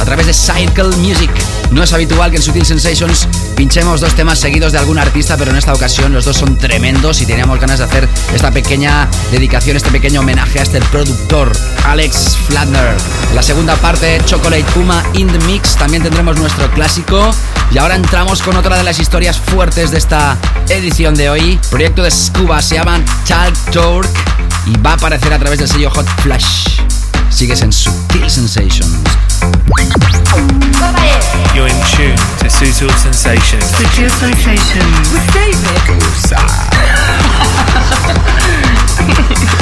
a 0.00 0.04
través 0.04 0.26
de 0.26 0.34
Cycle 0.34 0.96
Music. 0.96 1.30
No 1.70 1.84
es 1.84 1.92
habitual 1.92 2.32
que 2.32 2.38
en 2.38 2.42
Sutil 2.42 2.66
Sensations 2.66 3.28
pinchemos 3.56 4.00
dos 4.00 4.14
temas 4.14 4.40
seguidos 4.40 4.72
de 4.72 4.78
algún 4.78 4.98
artista, 4.98 5.36
pero 5.36 5.52
en 5.52 5.58
esta 5.58 5.72
ocasión 5.72 6.12
los 6.12 6.24
dos 6.24 6.38
son 6.38 6.58
tremendos 6.58 7.20
y 7.20 7.26
teníamos 7.26 7.60
ganas 7.60 7.78
de 7.78 7.84
hacer 7.84 8.08
esta 8.34 8.50
pequeña 8.50 9.06
dedicación, 9.30 9.76
este 9.76 9.90
pequeño 9.90 10.20
homenaje 10.20 10.58
a 10.58 10.62
este 10.62 10.80
productor, 10.80 11.52
Alex 11.84 12.36
Flanner. 12.46 12.96
En 13.30 13.36
la 13.36 13.42
segunda 13.42 13.76
parte, 13.76 14.20
Chocolate 14.26 14.64
Puma 14.74 15.02
in 15.14 15.28
the 15.28 15.38
Mix, 15.46 15.76
también 15.76 16.02
tendremos 16.02 16.38
nuestro 16.38 16.70
clásico. 16.70 17.30
Y 17.70 17.78
ahora 17.78 17.96
entramos 17.96 18.42
con 18.42 18.56
otra 18.56 18.76
de 18.76 18.82
las 18.84 18.98
historias 18.98 19.38
fuertes 19.38 19.90
de 19.90 19.98
esta 19.98 20.36
edición 20.68 21.14
de 21.14 21.30
hoy. 21.30 21.60
Proyecto 21.70 22.02
de 22.02 22.10
Scuba, 22.10 22.60
se 22.62 22.74
llama 22.76 23.00
Talk 23.26 23.54
Talk 23.72 24.06
y 24.66 24.76
va 24.78 24.92
a 24.92 24.94
aparecer 24.94 25.32
a 25.32 25.38
través 25.38 25.58
del 25.58 25.68
sello 25.68 25.90
Hot 25.90 26.06
Flash. 26.22 26.80
Sigues 27.30 27.62
en 27.62 27.72
Sutil 27.72 28.28
Sensations. 28.28 28.98
You're 31.54 31.68
in 31.68 31.80
tune 31.96 32.16
to 32.40 32.50
Sutil 32.50 32.90
Sensations. 32.96 33.64
Sutil 33.64 34.10
Sensations. 34.10 35.12
With 35.12 35.26
David. 35.32 35.60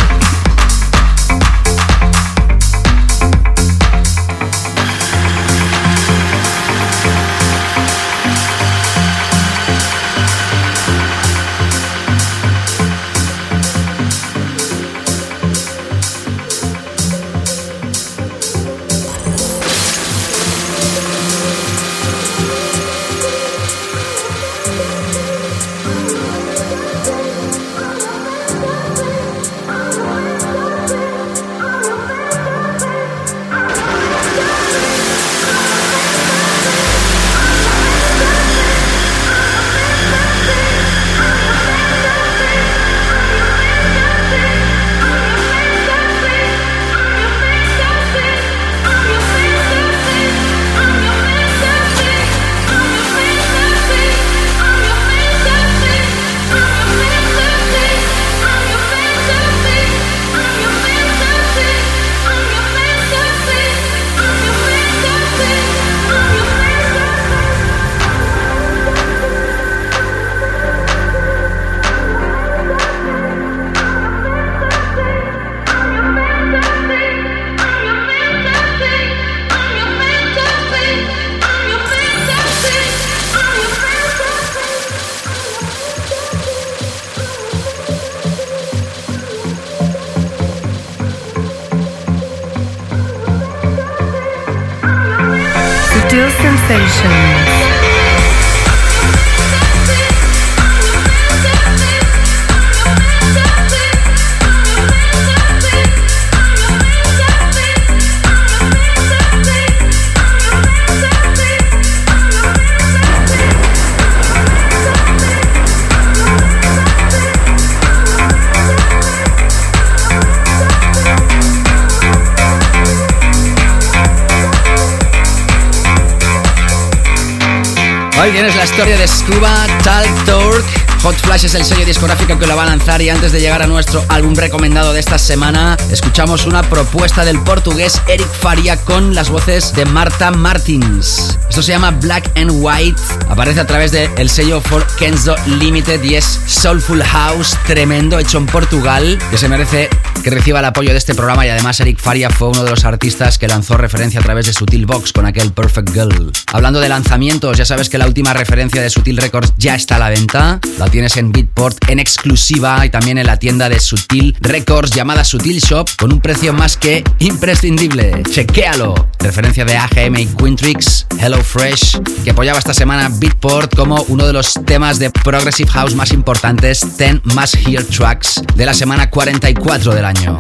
de 129.29 129.35
Scuba 129.35 129.66
Talk 129.83 130.24
Talk. 130.24 130.64
Hot 131.03 131.14
Flash 131.14 131.45
es 131.45 131.55
el 131.55 131.64
sello 131.64 131.85
discográfico 131.85 132.39
que 132.39 132.47
lo 132.47 132.57
va 132.57 132.64
a 132.64 132.66
lanzar 132.66 133.01
y 133.01 133.09
antes 133.09 133.31
de 133.31 133.41
llegar 133.41 133.62
a 133.62 133.66
nuestro 133.66 134.05
álbum 134.09 134.35
recomendado 134.35 134.93
de 134.93 134.99
esta 135.01 135.16
semana, 135.16 135.76
escuchamos 135.93 136.45
una 136.45 136.62
propuesta 136.62 137.24
del 137.24 137.39
portugués 137.41 138.03
Eric 138.09 138.26
Faria 138.26 138.76
con 138.76 139.14
las 139.14 139.31
voces 139.31 139.72
de 139.74 139.85
Marta 139.85 140.33
Martins. 140.33 141.39
Esto 141.49 141.62
se 141.62 141.72
llama 141.72 141.93
Black 141.93 142.31
and 142.37 142.51
White, 142.53 143.01
aparece 143.29 143.61
a 143.61 143.66
través 143.66 143.93
del 143.93 144.29
sello 144.29 144.61
For 144.61 144.85
Kenzo 144.99 145.37
Limited 145.47 146.03
y 146.03 146.16
es 146.16 146.41
Soulful 146.47 147.03
House, 147.05 147.57
tremendo, 147.66 148.18
hecho 148.18 148.39
en 148.39 148.47
Portugal, 148.47 149.18
que 149.31 149.39
se 149.39 149.49
merece 149.49 149.89
que 150.29 150.35
reciba 150.35 150.59
el 150.59 150.66
apoyo 150.66 150.91
de 150.91 150.99
este 150.99 151.14
programa 151.14 151.47
y 151.47 151.49
además 151.49 151.81
Eric 151.81 151.99
Faria 151.99 152.29
fue 152.29 152.49
uno 152.49 152.62
de 152.62 152.70
los 152.70 152.85
artistas 152.85 153.39
que 153.39 153.49
lanzó 153.49 153.79
referencia 153.79 154.20
a 154.20 154.22
través 154.22 154.45
de 154.45 154.53
Sutil 154.53 154.85
Box 154.85 155.14
con 155.14 155.24
aquel 155.24 155.53
Perfect 155.53 155.91
Girl. 155.91 156.31
Hablando 156.53 156.81
de 156.81 156.89
lanzamientos, 156.91 157.57
ya 157.57 157.64
sabes 157.64 157.89
que 157.89 157.97
la 157.97 158.07
última 158.07 158.35
referencia 158.35 158.83
de 158.83 158.91
Sutil 158.91 159.16
Records 159.16 159.55
ya 159.57 159.74
está 159.74 159.97
a 159.97 160.01
la 160.01 160.11
venta. 160.11 160.61
La 160.79 160.91
tienes 160.91 161.16
en 161.16 161.33
Beatport 161.33 161.79
en 161.89 161.99
exclusiva 161.99 162.85
y 162.85 162.91
también 162.91 163.16
en 163.16 163.26
la 163.26 163.39
tienda 163.39 163.70
de 163.70 163.81
Sutil 163.81 164.37
Records 164.41 164.91
llamada 164.91 165.24
Sutil 165.24 165.61
Shop 165.61 165.89
con 165.97 166.12
un 166.12 166.20
precio 166.20 166.53
más 166.53 166.76
que 166.76 167.05
imprescindible. 167.20 168.22
Chequéalo. 168.31 169.18
Referencia 169.21 169.64
de 169.64 169.77
AGM 169.77 170.16
y 170.16 170.27
Quintrix, 170.27 171.07
Hello 171.21 171.43
Fresh, 171.43 172.01
que 172.25 172.31
apoyaba 172.31 172.59
esta 172.59 172.73
semana 172.73 173.11
Beatport 173.12 173.75
como 173.75 174.03
uno 174.09 174.27
de 174.27 174.33
los 174.33 174.55
temas 174.64 174.99
de 174.99 175.11
Progressive 175.11 175.71
House 175.71 175.95
más 175.95 176.12
importantes, 176.12 176.97
10 176.97 177.25
Must 177.25 177.57
Hear 177.66 177.85
Tracks 177.85 178.43
de 178.55 178.66
la 178.66 178.75
semana 178.75 179.11
44 179.11 179.95
del 179.95 180.05
año. 180.05 180.37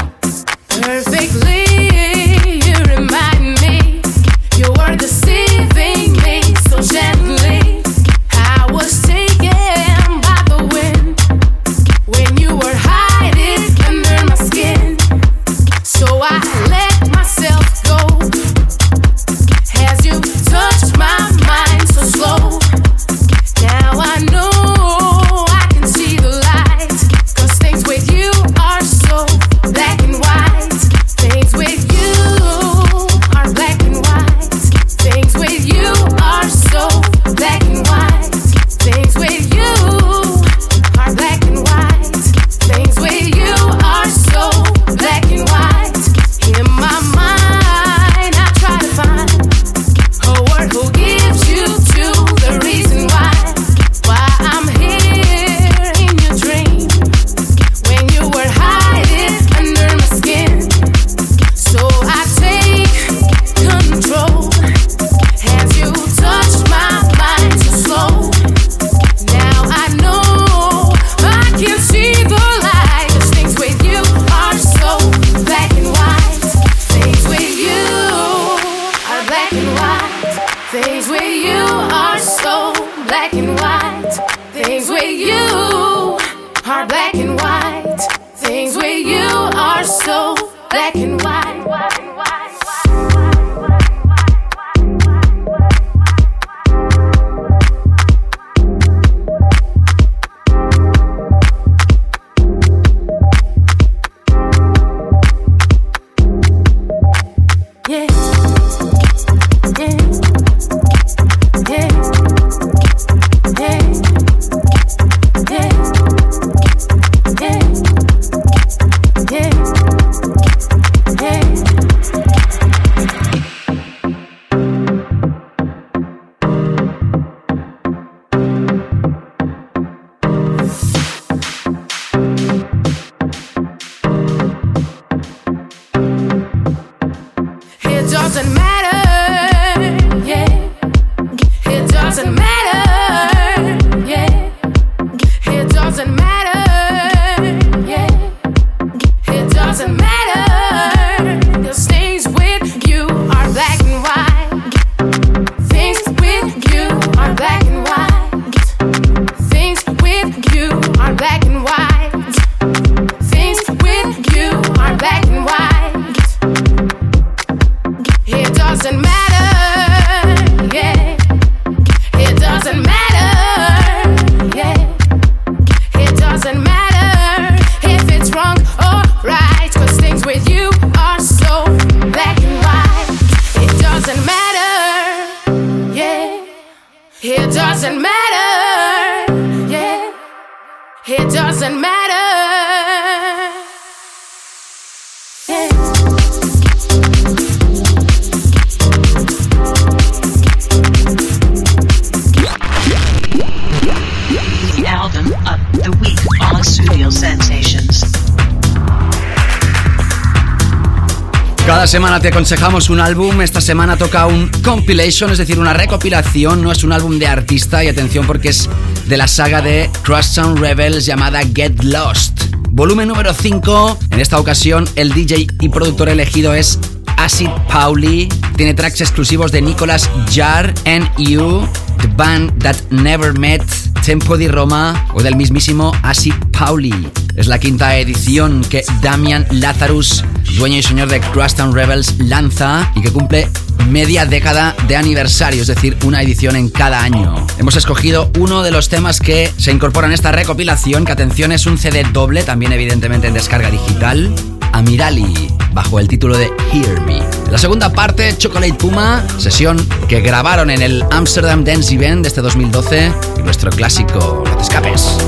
Cada 211.78 211.86
semana 211.86 212.18
te 212.18 212.26
aconsejamos 212.26 212.90
un 212.90 212.98
álbum, 212.98 213.40
esta 213.40 213.60
semana 213.60 213.96
toca 213.96 214.26
un 214.26 214.48
compilation, 214.64 215.30
es 215.30 215.38
decir, 215.38 215.60
una 215.60 215.74
recopilación, 215.74 216.60
no 216.60 216.72
es 216.72 216.82
un 216.82 216.90
álbum 216.90 217.20
de 217.20 217.28
artista 217.28 217.84
y 217.84 217.86
atención 217.86 218.26
porque 218.26 218.48
es 218.48 218.68
de 219.06 219.16
la 219.16 219.28
saga 219.28 219.62
de 219.62 219.88
Crosstown 220.02 220.56
Rebels 220.56 221.06
llamada 221.06 221.38
Get 221.54 221.84
Lost. 221.84 222.42
Volumen 222.70 223.06
número 223.06 223.32
5, 223.32 223.96
en 224.10 224.18
esta 224.18 224.40
ocasión 224.40 224.88
el 224.96 225.12
DJ 225.12 225.46
y 225.60 225.68
productor 225.68 226.08
elegido 226.08 226.52
es 226.52 226.80
Acid 227.16 227.50
Pauli, 227.68 228.28
tiene 228.56 228.74
tracks 228.74 229.00
exclusivos 229.00 229.52
de 229.52 229.62
Nicolas 229.62 230.10
Jar 230.34 230.74
and 230.84 231.08
You, 231.16 231.64
The 232.00 232.08
Band 232.16 232.60
That 232.60 232.74
Never 232.90 233.38
Met, 233.38 233.62
Tempo 234.08 234.38
di 234.38 234.48
Roma 234.48 235.06
o 235.12 235.20
del 235.20 235.36
mismísimo 235.36 235.92
Acid 236.02 236.32
Pauli. 236.50 237.10
Es 237.36 237.46
la 237.46 237.58
quinta 237.58 237.94
edición 237.98 238.62
que 238.62 238.82
Damian 239.02 239.46
Lazarus, 239.50 240.24
dueño 240.56 240.78
y 240.78 240.82
señor 240.82 241.10
de 241.10 241.20
Crosstown 241.20 241.74
Rebels, 241.74 242.18
lanza 242.18 242.90
y 242.96 243.02
que 243.02 243.12
cumple 243.12 243.50
media 243.88 244.26
década 244.26 244.76
de 244.86 244.96
aniversario, 244.96 245.62
es 245.62 245.68
decir, 245.68 245.96
una 246.04 246.22
edición 246.22 246.56
en 246.56 246.68
cada 246.68 247.02
año. 247.02 247.46
Hemos 247.58 247.76
escogido 247.76 248.30
uno 248.38 248.62
de 248.62 248.70
los 248.70 248.88
temas 248.88 249.20
que 249.20 249.52
se 249.56 249.72
incorporan 249.72 250.10
a 250.10 250.14
esta 250.14 250.32
recopilación, 250.32 251.04
que 251.04 251.12
atención 251.12 251.52
es 251.52 251.66
un 251.66 251.78
CD 251.78 252.04
doble, 252.12 252.42
también 252.42 252.72
evidentemente 252.72 253.28
en 253.28 253.34
descarga 253.34 253.70
digital, 253.70 254.32
Amirali, 254.72 255.48
bajo 255.72 255.98
el 255.98 256.08
título 256.08 256.36
de 256.36 256.50
Hear 256.72 257.00
Me. 257.02 257.18
En 257.18 257.52
la 257.52 257.58
segunda 257.58 257.90
parte, 257.90 258.36
Chocolate 258.36 258.74
Puma, 258.74 259.26
sesión 259.38 259.78
que 260.08 260.20
grabaron 260.20 260.70
en 260.70 260.82
el 260.82 261.04
Amsterdam 261.10 261.64
Dance 261.64 261.94
Event 261.94 262.22
de 262.22 262.28
este 262.28 262.42
2012 262.42 263.12
y 263.38 263.42
nuestro 263.42 263.70
clásico, 263.70 264.44
No 264.46 264.56
te 264.56 264.62
escapes. 264.62 265.18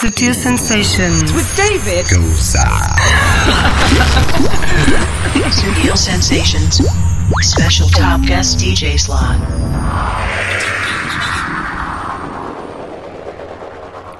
Sutil 0.00 0.32
Sensations 0.32 1.32
with 1.32 1.46
David 1.56 2.06
Studio 5.50 5.96
Sensations. 5.96 6.80
Special 7.42 7.88
top 7.90 8.20
guest 8.22 8.60
DJ 8.60 8.96
slot. 8.96 9.36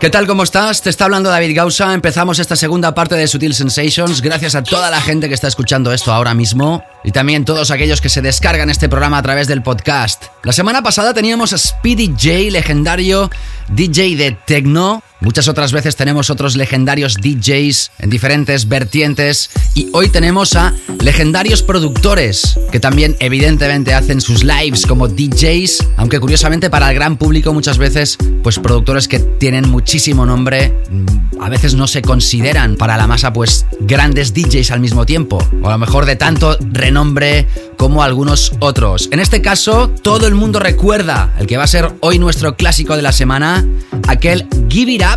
¿Qué 0.00 0.10
tal? 0.10 0.26
¿Cómo 0.26 0.42
estás? 0.42 0.82
Te 0.82 0.90
está 0.90 1.04
hablando 1.04 1.30
David 1.30 1.56
Gausa. 1.56 1.94
Empezamos 1.94 2.40
esta 2.40 2.56
segunda 2.56 2.94
parte 2.94 3.14
de 3.14 3.28
Sutil 3.28 3.54
Sensations. 3.54 4.20
Gracias 4.20 4.56
a 4.56 4.64
toda 4.64 4.90
la 4.90 5.00
gente 5.00 5.28
que 5.28 5.34
está 5.34 5.46
escuchando 5.46 5.92
esto 5.92 6.12
ahora 6.12 6.34
mismo 6.34 6.82
y 7.04 7.12
también 7.12 7.44
todos 7.44 7.70
aquellos 7.70 8.00
que 8.00 8.08
se 8.08 8.22
descargan 8.22 8.70
este 8.70 8.88
programa 8.88 9.18
a 9.18 9.22
través 9.22 9.46
del 9.46 9.62
podcast. 9.62 10.24
La 10.42 10.52
semana 10.52 10.82
pasada 10.82 11.14
teníamos 11.14 11.52
a 11.52 11.58
Speedy 11.58 12.08
J, 12.08 12.50
legendario 12.50 13.30
DJ 13.68 14.16
de 14.16 14.32
techno. 14.44 15.02
Muchas 15.20 15.48
otras 15.48 15.72
veces 15.72 15.96
tenemos 15.96 16.30
otros 16.30 16.54
legendarios 16.54 17.16
DJs 17.16 17.90
en 17.98 18.08
diferentes 18.08 18.68
vertientes 18.68 19.50
y 19.74 19.88
hoy 19.92 20.10
tenemos 20.10 20.54
a 20.54 20.74
legendarios 21.00 21.62
productores 21.62 22.56
que 22.70 22.78
también 22.78 23.16
evidentemente 23.18 23.94
hacen 23.94 24.20
sus 24.20 24.44
lives 24.44 24.86
como 24.86 25.08
DJs, 25.08 25.88
aunque 25.96 26.20
curiosamente 26.20 26.70
para 26.70 26.88
el 26.88 26.94
gran 26.94 27.16
público 27.16 27.52
muchas 27.52 27.78
veces 27.78 28.16
pues 28.44 28.60
productores 28.60 29.08
que 29.08 29.18
tienen 29.18 29.68
muchísimo 29.68 30.24
nombre 30.24 30.72
mm, 30.88 31.42
a 31.42 31.48
veces 31.48 31.74
no 31.74 31.88
se 31.88 32.00
consideran 32.00 32.76
para 32.76 32.96
la 32.96 33.08
masa 33.08 33.32
pues 33.32 33.66
grandes 33.80 34.34
DJs 34.34 34.70
al 34.70 34.80
mismo 34.80 35.04
tiempo 35.04 35.38
o 35.62 35.68
a 35.68 35.72
lo 35.72 35.78
mejor 35.78 36.06
de 36.06 36.14
tanto 36.14 36.56
renombre 36.60 37.48
como 37.76 38.02
algunos 38.02 38.52
otros. 38.58 39.08
En 39.12 39.20
este 39.20 39.40
caso, 39.40 39.88
todo 39.88 40.26
el 40.26 40.34
mundo 40.34 40.58
recuerda 40.58 41.32
el 41.38 41.46
que 41.46 41.56
va 41.56 41.64
a 41.64 41.68
ser 41.68 41.92
hoy 42.00 42.18
nuestro 42.18 42.56
clásico 42.56 42.96
de 42.96 43.02
la 43.02 43.12
semana, 43.12 43.64
aquel 44.08 44.46
Give 44.68 44.92
It 44.92 45.02
Up. 45.02 45.07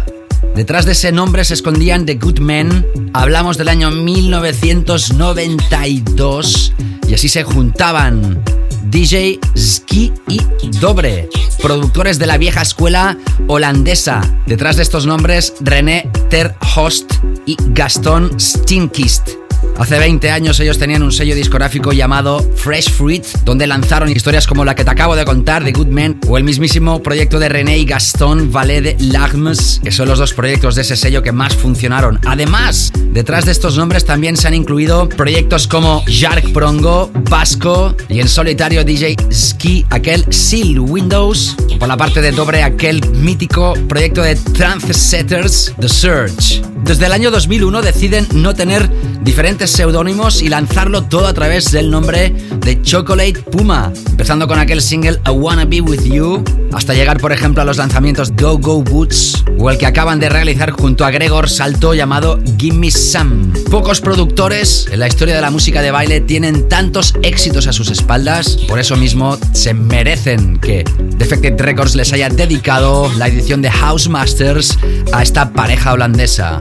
Detrás 0.55 0.85
de 0.85 0.93
ese 0.93 1.11
nombre 1.11 1.45
se 1.45 1.53
escondían 1.53 2.05
The 2.05 2.15
Good 2.15 2.39
Men. 2.39 2.87
Hablamos 3.13 3.57
del 3.57 3.67
año 3.69 3.91
1992 3.91 6.73
y 7.07 7.13
así 7.13 7.29
se 7.29 7.43
juntaban 7.43 8.43
DJ 8.91 9.39
Ski 9.57 10.11
y 10.27 10.41
Dobre, 10.79 11.29
productores 11.61 12.19
de 12.19 12.27
la 12.27 12.37
vieja 12.37 12.61
escuela 12.61 13.17
holandesa. 13.47 14.21
Detrás 14.45 14.75
de 14.75 14.83
estos 14.83 15.05
nombres, 15.05 15.53
René 15.61 16.09
Ter 16.29 16.55
Host 16.75 17.13
y 17.45 17.55
Gaston 17.73 18.39
Stinkist. 18.39 19.40
Hace 19.77 19.97
20 19.97 20.29
años 20.29 20.59
ellos 20.59 20.77
tenían 20.77 21.03
un 21.03 21.11
sello 21.11 21.35
discográfico 21.35 21.91
llamado 21.91 22.39
Fresh 22.55 22.91
Fruit, 22.91 23.25
donde 23.43 23.65
lanzaron 23.67 24.09
historias 24.09 24.45
como 24.45 24.63
la 24.63 24.75
que 24.75 24.83
te 24.83 24.91
acabo 24.91 25.15
de 25.15 25.25
contar, 25.25 25.63
The 25.63 25.71
Good 25.71 25.87
Men, 25.87 26.19
o 26.27 26.37
el 26.37 26.43
mismísimo 26.43 27.01
proyecto 27.01 27.39
de 27.39 27.49
René 27.49 27.79
y 27.79 27.85
Gaston 27.85 28.51
Valet 28.51 28.83
de 28.83 28.95
Larmes, 28.99 29.81
que 29.83 29.91
son 29.91 30.07
los 30.07 30.19
dos 30.19 30.33
proyectos 30.33 30.75
de 30.75 30.83
ese 30.83 30.95
sello 30.95 31.23
que 31.23 31.31
más 31.31 31.55
funcionaron. 31.55 32.19
Además, 32.25 32.91
detrás 33.11 33.45
de 33.45 33.51
estos 33.51 33.77
nombres 33.77 34.05
también 34.05 34.37
se 34.37 34.47
han 34.47 34.53
incluido 34.53 35.09
proyectos 35.09 35.67
como 35.67 36.03
Jark 36.07 36.51
Prongo, 36.53 37.11
Vasco 37.29 37.95
y 38.09 38.19
en 38.19 38.27
solitario 38.27 38.83
DJ 38.83 39.15
Ski, 39.31 39.85
aquel 39.89 40.25
Seal 40.31 40.79
Windows, 40.79 41.55
o 41.73 41.79
por 41.79 41.87
la 41.87 41.97
parte 41.97 42.21
de 42.21 42.31
doble 42.31 42.63
aquel 42.63 43.01
mítico 43.11 43.73
proyecto 43.87 44.21
de 44.21 44.35
Trance 44.35 44.93
Setters, 44.93 45.73
The 45.79 45.89
Surge. 45.89 46.61
Desde 46.83 47.05
el 47.05 47.11
año 47.11 47.31
2001 47.31 47.81
deciden 47.81 48.27
no 48.33 48.53
tener 48.55 48.89
diferentes 49.21 49.50
seudónimos 49.59 50.41
y 50.41 50.47
lanzarlo 50.47 51.03
todo 51.03 51.27
a 51.27 51.33
través 51.33 51.71
del 51.71 51.91
nombre 51.91 52.29
de 52.29 52.81
Chocolate 52.81 53.33
Puma, 53.51 53.91
empezando 54.09 54.47
con 54.47 54.57
aquel 54.57 54.81
single 54.81 55.19
I 55.27 55.31
Wanna 55.31 55.65
Be 55.65 55.81
With 55.81 56.03
You, 56.03 56.43
hasta 56.73 56.93
llegar 56.93 57.19
por 57.19 57.31
ejemplo 57.31 57.61
a 57.61 57.65
los 57.65 57.77
lanzamientos 57.77 58.31
Go 58.31 58.57
Go 58.57 58.81
Boots 58.81 59.43
o 59.59 59.69
el 59.69 59.77
que 59.77 59.85
acaban 59.85 60.19
de 60.19 60.29
realizar 60.29 60.71
junto 60.71 61.05
a 61.05 61.11
Gregor 61.11 61.49
Salto 61.49 61.93
llamado 61.93 62.39
Gimme 62.57 62.89
Some. 62.89 63.59
Pocos 63.69 63.99
productores 63.99 64.87
en 64.89 64.99
la 64.99 65.07
historia 65.07 65.35
de 65.35 65.41
la 65.41 65.51
música 65.51 65.81
de 65.81 65.91
baile 65.91 66.21
tienen 66.21 66.69
tantos 66.69 67.13
éxitos 67.21 67.67
a 67.67 67.73
sus 67.73 67.91
espaldas, 67.91 68.57
por 68.67 68.79
eso 68.79 68.95
mismo 68.95 69.37
se 69.51 69.73
merecen 69.73 70.59
que 70.59 70.85
Defected 71.17 71.59
Records 71.59 71.95
les 71.95 72.13
haya 72.13 72.29
dedicado 72.29 73.11
la 73.17 73.27
edición 73.27 73.61
de 73.61 73.69
House 73.69 74.07
Masters 74.07 74.77
a 75.11 75.21
esta 75.21 75.51
pareja 75.51 75.93
holandesa. 75.93 76.59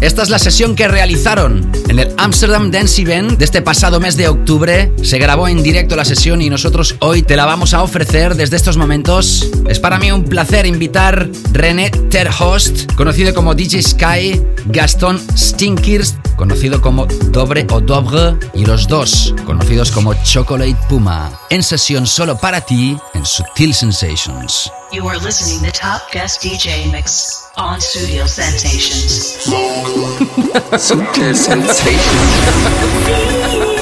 Esta 0.00 0.22
es 0.22 0.28
la 0.28 0.38
sesión 0.38 0.74
que 0.76 0.88
realizaron 0.88 1.70
en 1.88 1.98
el 1.98 2.12
Amsterdam 2.18 2.70
Dance 2.70 3.00
Event 3.00 3.38
de 3.38 3.44
este 3.44 3.62
pasado 3.62 4.00
mes 4.00 4.16
de 4.16 4.28
octubre. 4.28 4.92
Se 5.02 5.18
grabó 5.18 5.48
en 5.48 5.62
directo 5.62 5.96
la 5.96 6.04
sesión 6.04 6.42
y 6.42 6.50
nosotros 6.50 6.96
hoy 7.00 7.22
te 7.22 7.36
la 7.36 7.46
vamos 7.46 7.74
a 7.74 7.82
ofrecer 7.82 8.34
desde 8.34 8.56
estos 8.56 8.76
momentos. 8.76 9.48
Es 9.68 9.78
para 9.78 9.98
mí 9.98 10.10
un 10.10 10.24
placer 10.24 10.66
invitar 10.66 11.28
René 11.52 11.90
Terhost, 11.90 12.92
conocido 12.94 13.34
como 13.34 13.54
DJ 13.54 13.82
Sky, 13.82 14.40
Gaston 14.66 15.20
Stinkirst, 15.36 16.16
conocido 16.36 16.80
como 16.80 17.06
Dobre 17.06 17.66
o 17.70 17.80
Dobre, 17.80 18.36
y 18.54 18.66
los 18.66 18.86
dos, 18.86 19.34
conocidos 19.46 19.90
como 19.90 20.14
Chocolate 20.22 20.76
Puma, 20.88 21.32
en 21.50 21.62
sesión 21.62 22.06
solo 22.06 22.36
para 22.36 22.60
ti 22.60 22.96
en 23.14 23.24
Sutil 23.24 23.72
Sensations. 23.72 24.70
You 24.94 25.08
are 25.08 25.18
listening 25.18 25.68
to 25.68 25.72
Top 25.72 26.12
Guest 26.12 26.40
DJ 26.40 26.88
Mix 26.92 27.50
on 27.56 27.80
Studio 27.80 28.26
Sensations. 28.26 29.44
Sutil 30.78 31.34
Sensations. 31.34 33.73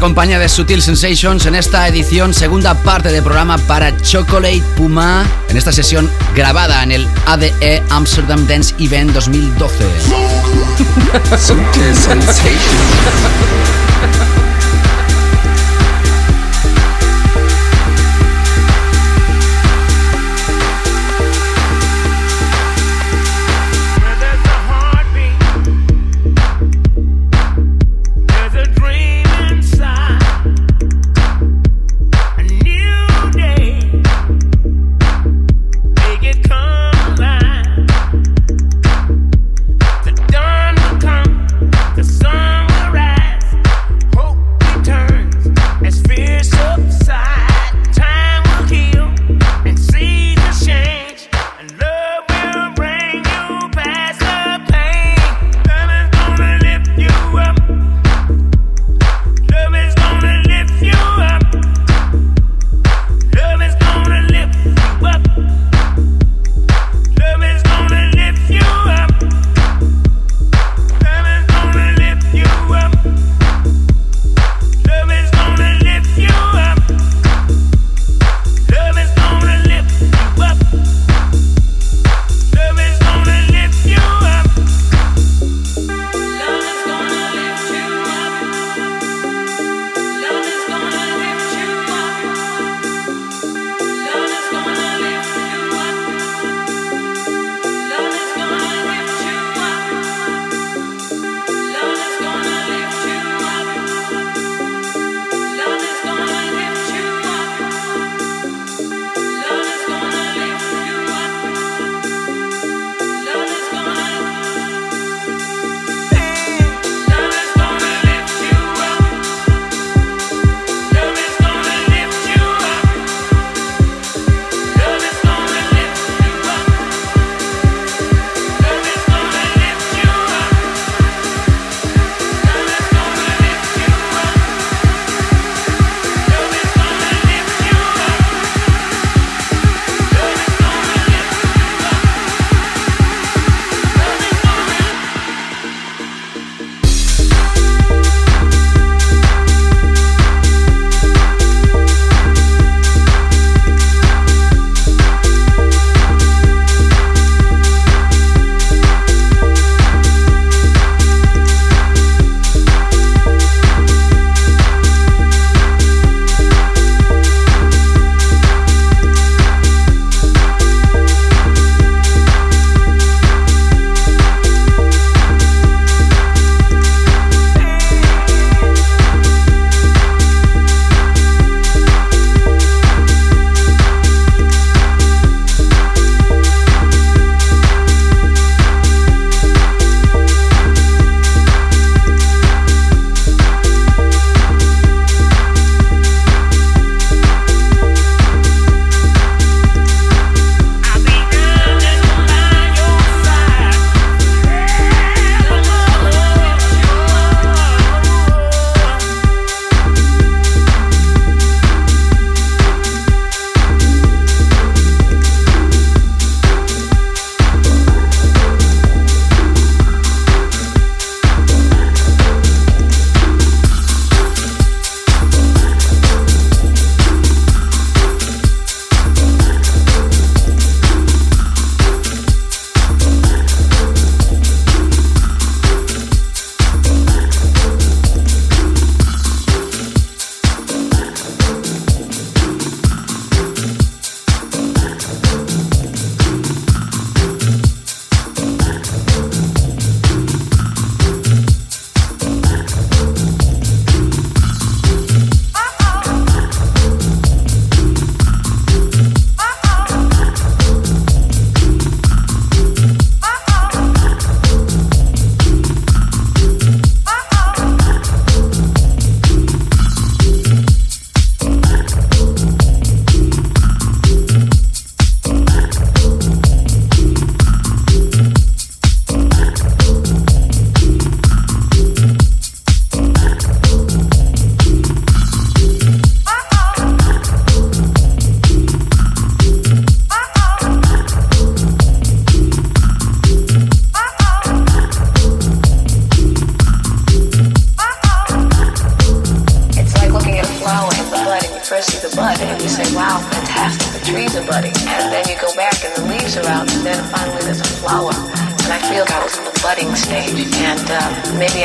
Compañía 0.00 0.38
de 0.38 0.48
Sutil 0.48 0.80
Sensations 0.80 1.44
en 1.46 1.54
esta 1.54 1.86
edición, 1.86 2.32
segunda 2.32 2.74
parte 2.74 3.12
del 3.12 3.22
programa 3.22 3.58
para 3.58 3.96
Chocolate 4.00 4.62
Puma, 4.74 5.26
en 5.48 5.56
esta 5.56 5.72
sesión 5.72 6.10
grabada 6.34 6.82
en 6.82 6.90
el 6.90 7.06
ADE 7.26 7.82
Amsterdam 7.90 8.46
Dance 8.46 8.74
Event 8.78 9.12
2012. 9.12 9.84
Sutil 11.38 11.94
Sensations. 11.94 13.89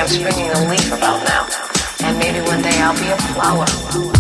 I'm 0.08 0.12
a 0.12 0.70
leaf 0.70 0.92
about 0.92 1.24
now, 1.28 1.48
and 2.08 2.20
maybe 2.20 2.40
one 2.42 2.62
day 2.62 2.80
I'll 2.80 2.94
be 2.94 3.10
a 3.10 3.18
flower. 3.34 4.15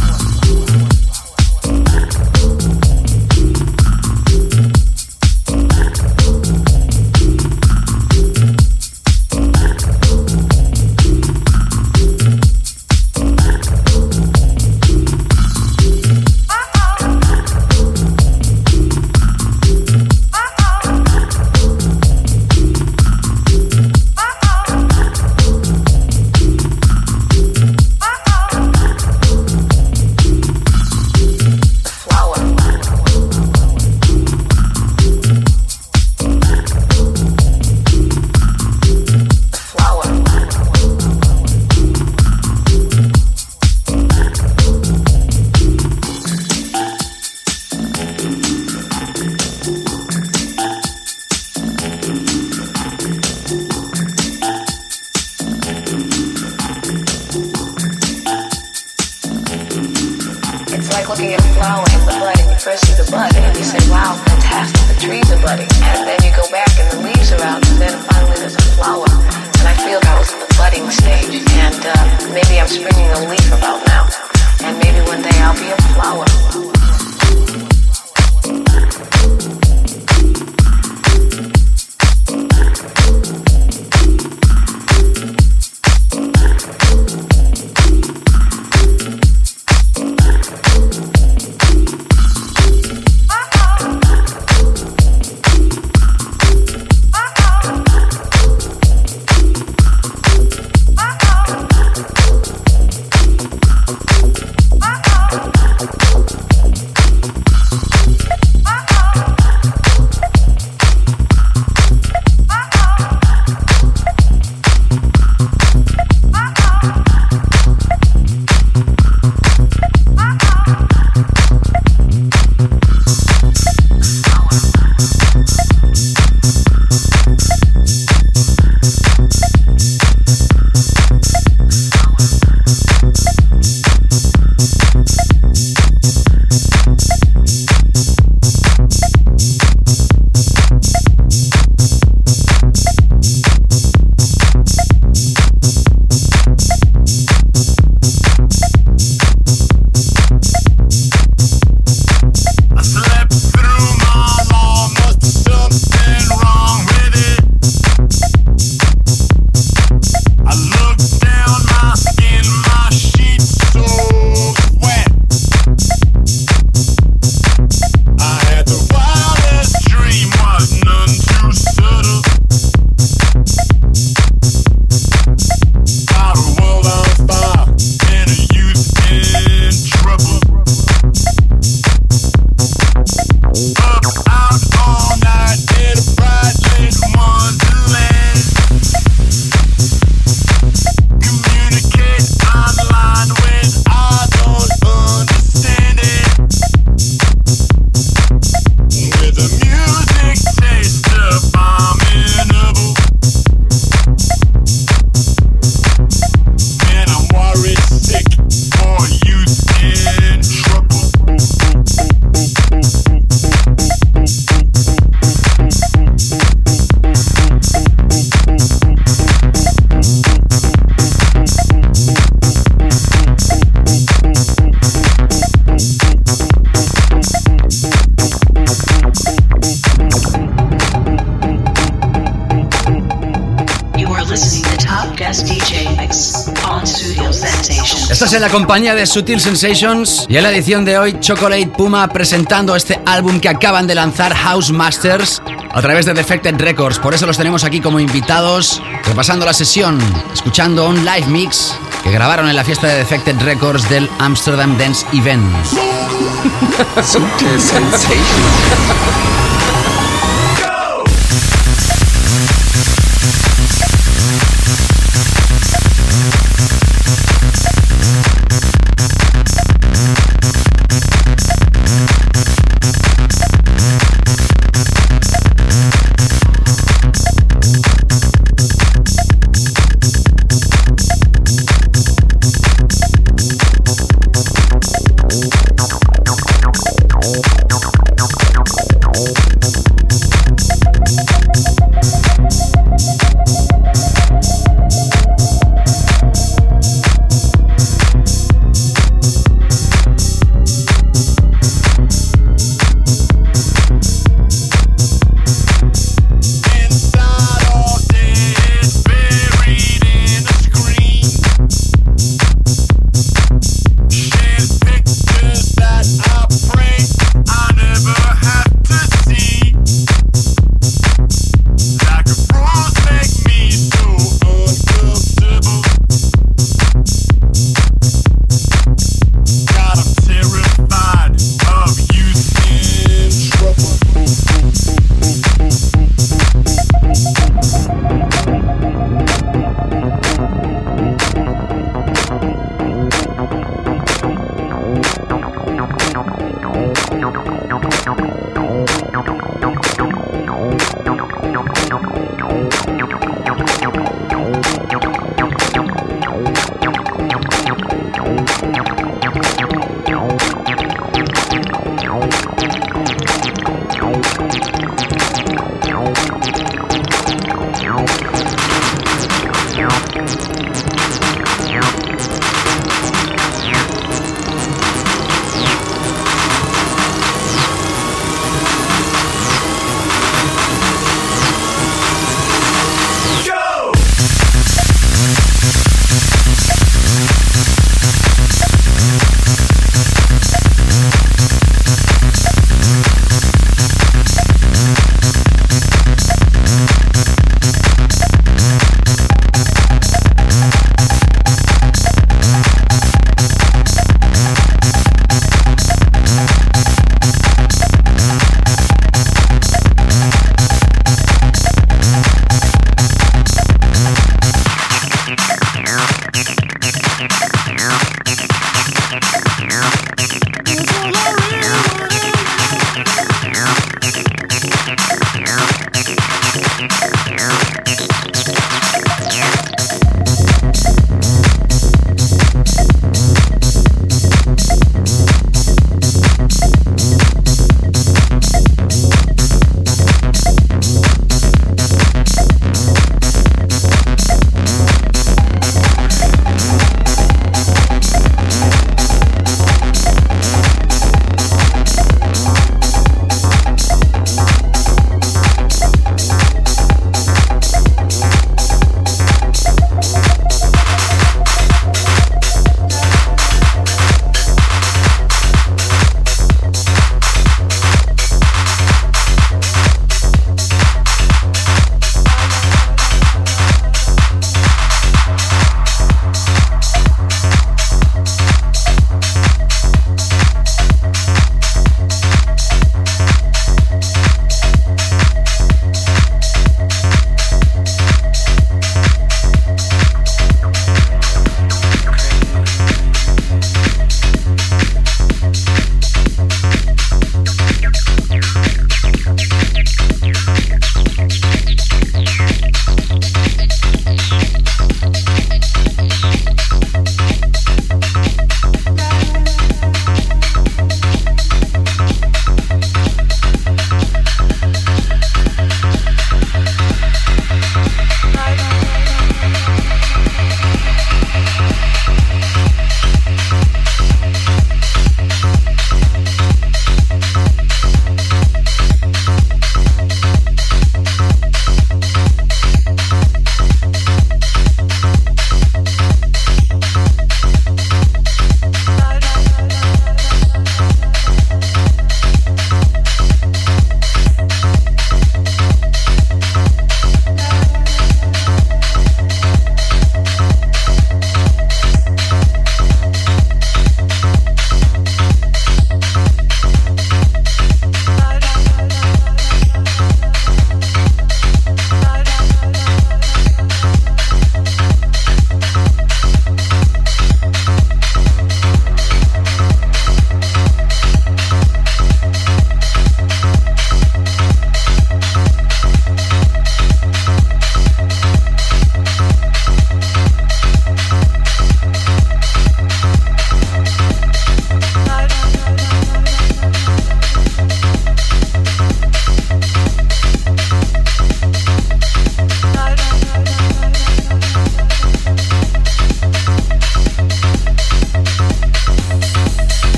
Compañía 238.55 238.95
de 238.95 239.05
Sutil 239.05 239.41
Sensations 239.41 240.25
y 240.29 240.37
en 240.37 240.43
la 240.43 240.49
edición 240.49 240.85
de 240.85 240.97
hoy 240.97 241.19
Chocolate 241.19 241.67
Puma 241.67 242.07
presentando 242.07 242.73
este 242.73 242.97
álbum 243.05 243.41
que 243.41 243.49
acaban 243.49 243.85
de 243.85 243.95
lanzar 243.95 244.33
House 244.33 244.71
Masters 244.71 245.41
a 245.73 245.81
través 245.81 246.05
de 246.05 246.13
Defected 246.13 246.55
Records. 246.55 246.97
Por 246.97 247.13
eso 247.13 247.25
los 247.25 247.35
tenemos 247.37 247.65
aquí 247.65 247.81
como 247.81 247.99
invitados, 247.99 248.81
repasando 249.03 249.45
la 249.45 249.51
sesión, 249.51 249.99
escuchando 250.33 250.87
un 250.87 251.03
live 251.03 251.27
mix 251.27 251.75
que 252.01 252.11
grabaron 252.11 252.47
en 252.47 252.55
la 252.55 252.63
fiesta 252.63 252.87
de 252.87 252.95
Defected 252.99 253.41
Records 253.41 253.89
del 253.89 254.09
Amsterdam 254.19 254.77
Dance 254.77 255.05
Event. 255.11 255.43
Sutil 257.03 257.59
Sensations. 257.59 259.54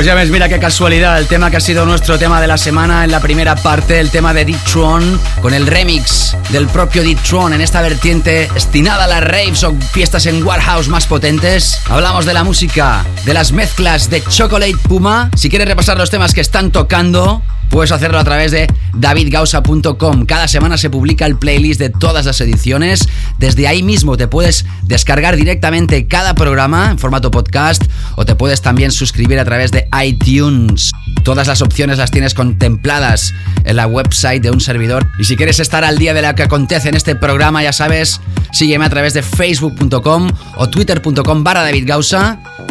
Pues 0.00 0.06
ya 0.06 0.14
ves, 0.14 0.30
mira 0.30 0.48
qué 0.48 0.58
casualidad, 0.58 1.18
el 1.18 1.26
tema 1.26 1.50
que 1.50 1.58
ha 1.58 1.60
sido 1.60 1.84
nuestro 1.84 2.18
tema 2.18 2.40
de 2.40 2.46
la 2.46 2.56
semana 2.56 3.04
en 3.04 3.10
la 3.10 3.20
primera 3.20 3.54
parte, 3.54 4.00
el 4.00 4.08
tema 4.08 4.32
de 4.32 4.46
D-Tron, 4.46 5.20
con 5.42 5.52
el 5.52 5.66
remix 5.66 6.34
del 6.48 6.68
propio 6.68 7.02
D-Tron 7.02 7.52
en 7.52 7.60
esta 7.60 7.82
vertiente 7.82 8.48
destinada 8.54 9.04
a 9.04 9.06
las 9.06 9.22
raves 9.22 9.62
o 9.62 9.74
fiestas 9.92 10.24
en 10.24 10.42
Warehouse 10.42 10.88
más 10.88 11.06
potentes. 11.06 11.82
Hablamos 11.90 12.24
de 12.24 12.32
la 12.32 12.44
música, 12.44 13.04
de 13.26 13.34
las 13.34 13.52
mezclas 13.52 14.08
de 14.08 14.24
Chocolate 14.24 14.78
Puma. 14.88 15.30
Si 15.36 15.50
quieres 15.50 15.68
repasar 15.68 15.98
los 15.98 16.08
temas 16.08 16.32
que 16.32 16.40
están 16.40 16.70
tocando, 16.70 17.42
Puedes 17.70 17.92
hacerlo 17.92 18.18
a 18.18 18.24
través 18.24 18.50
de 18.50 18.66
davidgausa.com. 18.94 20.26
Cada 20.26 20.48
semana 20.48 20.76
se 20.76 20.90
publica 20.90 21.24
el 21.24 21.38
playlist 21.38 21.78
de 21.78 21.88
todas 21.88 22.26
las 22.26 22.40
ediciones. 22.40 23.08
Desde 23.38 23.68
ahí 23.68 23.84
mismo 23.84 24.16
te 24.16 24.26
puedes 24.26 24.66
descargar 24.82 25.36
directamente 25.36 26.08
cada 26.08 26.34
programa 26.34 26.90
en 26.90 26.98
formato 26.98 27.30
podcast 27.30 27.84
o 28.20 28.24
te 28.26 28.34
puedes 28.34 28.60
también 28.60 28.92
suscribir 28.92 29.38
a 29.38 29.46
través 29.46 29.70
de 29.70 29.88
iTunes. 30.04 30.92
Todas 31.24 31.46
las 31.46 31.62
opciones 31.62 31.96
las 31.96 32.10
tienes 32.10 32.34
contempladas 32.34 33.32
en 33.64 33.76
la 33.76 33.86
website 33.86 34.42
de 34.42 34.50
un 34.50 34.60
servidor. 34.60 35.08
Y 35.18 35.24
si 35.24 35.36
quieres 35.36 35.58
estar 35.58 35.84
al 35.84 35.96
día 35.96 36.12
de 36.12 36.20
lo 36.20 36.34
que 36.34 36.42
acontece 36.42 36.90
en 36.90 36.96
este 36.96 37.14
programa, 37.14 37.62
ya 37.62 37.72
sabes, 37.72 38.20
sígueme 38.52 38.84
a 38.84 38.90
través 38.90 39.14
de 39.14 39.22
facebook.com 39.22 40.30
o 40.58 40.68
twitter.com 40.68 41.42
barra 41.42 41.62
David 41.62 41.90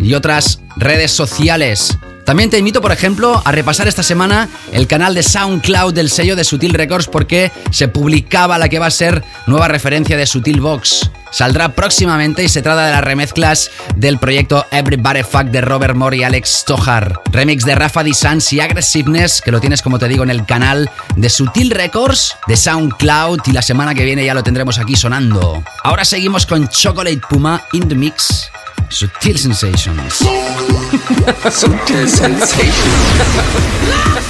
y 0.03 0.13
otras 0.13 0.61
redes 0.77 1.09
sociales. 1.09 1.97
También 2.25 2.51
te 2.51 2.59
invito, 2.59 2.79
por 2.79 2.91
ejemplo, 2.91 3.41
a 3.43 3.51
repasar 3.51 3.87
esta 3.87 4.03
semana 4.03 4.49
el 4.71 4.85
canal 4.85 5.15
de 5.15 5.23
SoundCloud 5.23 5.95
del 5.95 6.11
sello 6.11 6.35
de 6.35 6.43
Sutil 6.43 6.75
Records 6.75 7.07
porque 7.07 7.51
se 7.71 7.87
publicaba 7.87 8.59
la 8.59 8.69
que 8.69 8.77
va 8.77 8.85
a 8.85 8.91
ser 8.91 9.23
nueva 9.47 9.67
referencia 9.67 10.15
de 10.15 10.27
Sutil 10.27 10.61
Box. 10.61 11.09
Saldrá 11.31 11.69
próximamente 11.69 12.43
y 12.43 12.49
se 12.49 12.61
trata 12.61 12.85
de 12.85 12.91
las 12.91 13.03
remezclas 13.03 13.71
del 13.95 14.17
proyecto 14.17 14.65
Everybody 14.71 15.23
Fuck 15.23 15.45
de 15.45 15.61
Robert 15.61 15.95
Moore 15.95 16.17
y 16.17 16.23
Alex 16.23 16.49
Stojar. 16.61 17.21
Remix 17.31 17.65
de 17.65 17.75
Rafa 17.75 18.03
Sans 18.13 18.51
y 18.53 18.59
Aggressiveness, 18.59 19.41
que 19.41 19.51
lo 19.51 19.59
tienes 19.59 19.81
como 19.81 19.99
te 19.99 20.07
digo 20.07 20.23
en 20.23 20.29
el 20.29 20.45
canal 20.45 20.89
de 21.15 21.29
Sutil 21.29 21.71
Records 21.71 22.35
de 22.47 22.57
SoundCloud 22.57 23.41
y 23.45 23.51
la 23.51 23.61
semana 23.61 23.93
que 23.93 24.05
viene 24.05 24.25
ya 24.25 24.33
lo 24.33 24.43
tendremos 24.43 24.79
aquí 24.79 24.95
sonando. 24.95 25.63
Ahora 25.83 26.05
seguimos 26.05 26.45
con 26.45 26.67
Chocolate 26.67 27.21
Puma 27.29 27.61
in 27.73 27.87
the 27.87 27.95
Mix. 27.95 28.49
Sutil 28.89 29.37
Sensations. 29.37 30.15
Sutil 31.51 32.09
Sensations. 32.09 32.75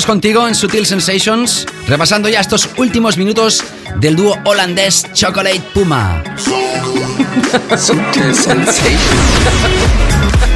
contigo 0.00 0.48
en 0.48 0.54
Sutil 0.54 0.86
Sensations, 0.86 1.66
repasando 1.86 2.26
ya 2.30 2.40
estos 2.40 2.70
últimos 2.78 3.18
minutos 3.18 3.62
del 4.00 4.16
dúo 4.16 4.38
holandés 4.44 5.06
Chocolate 5.12 5.60
Puma. 5.74 6.22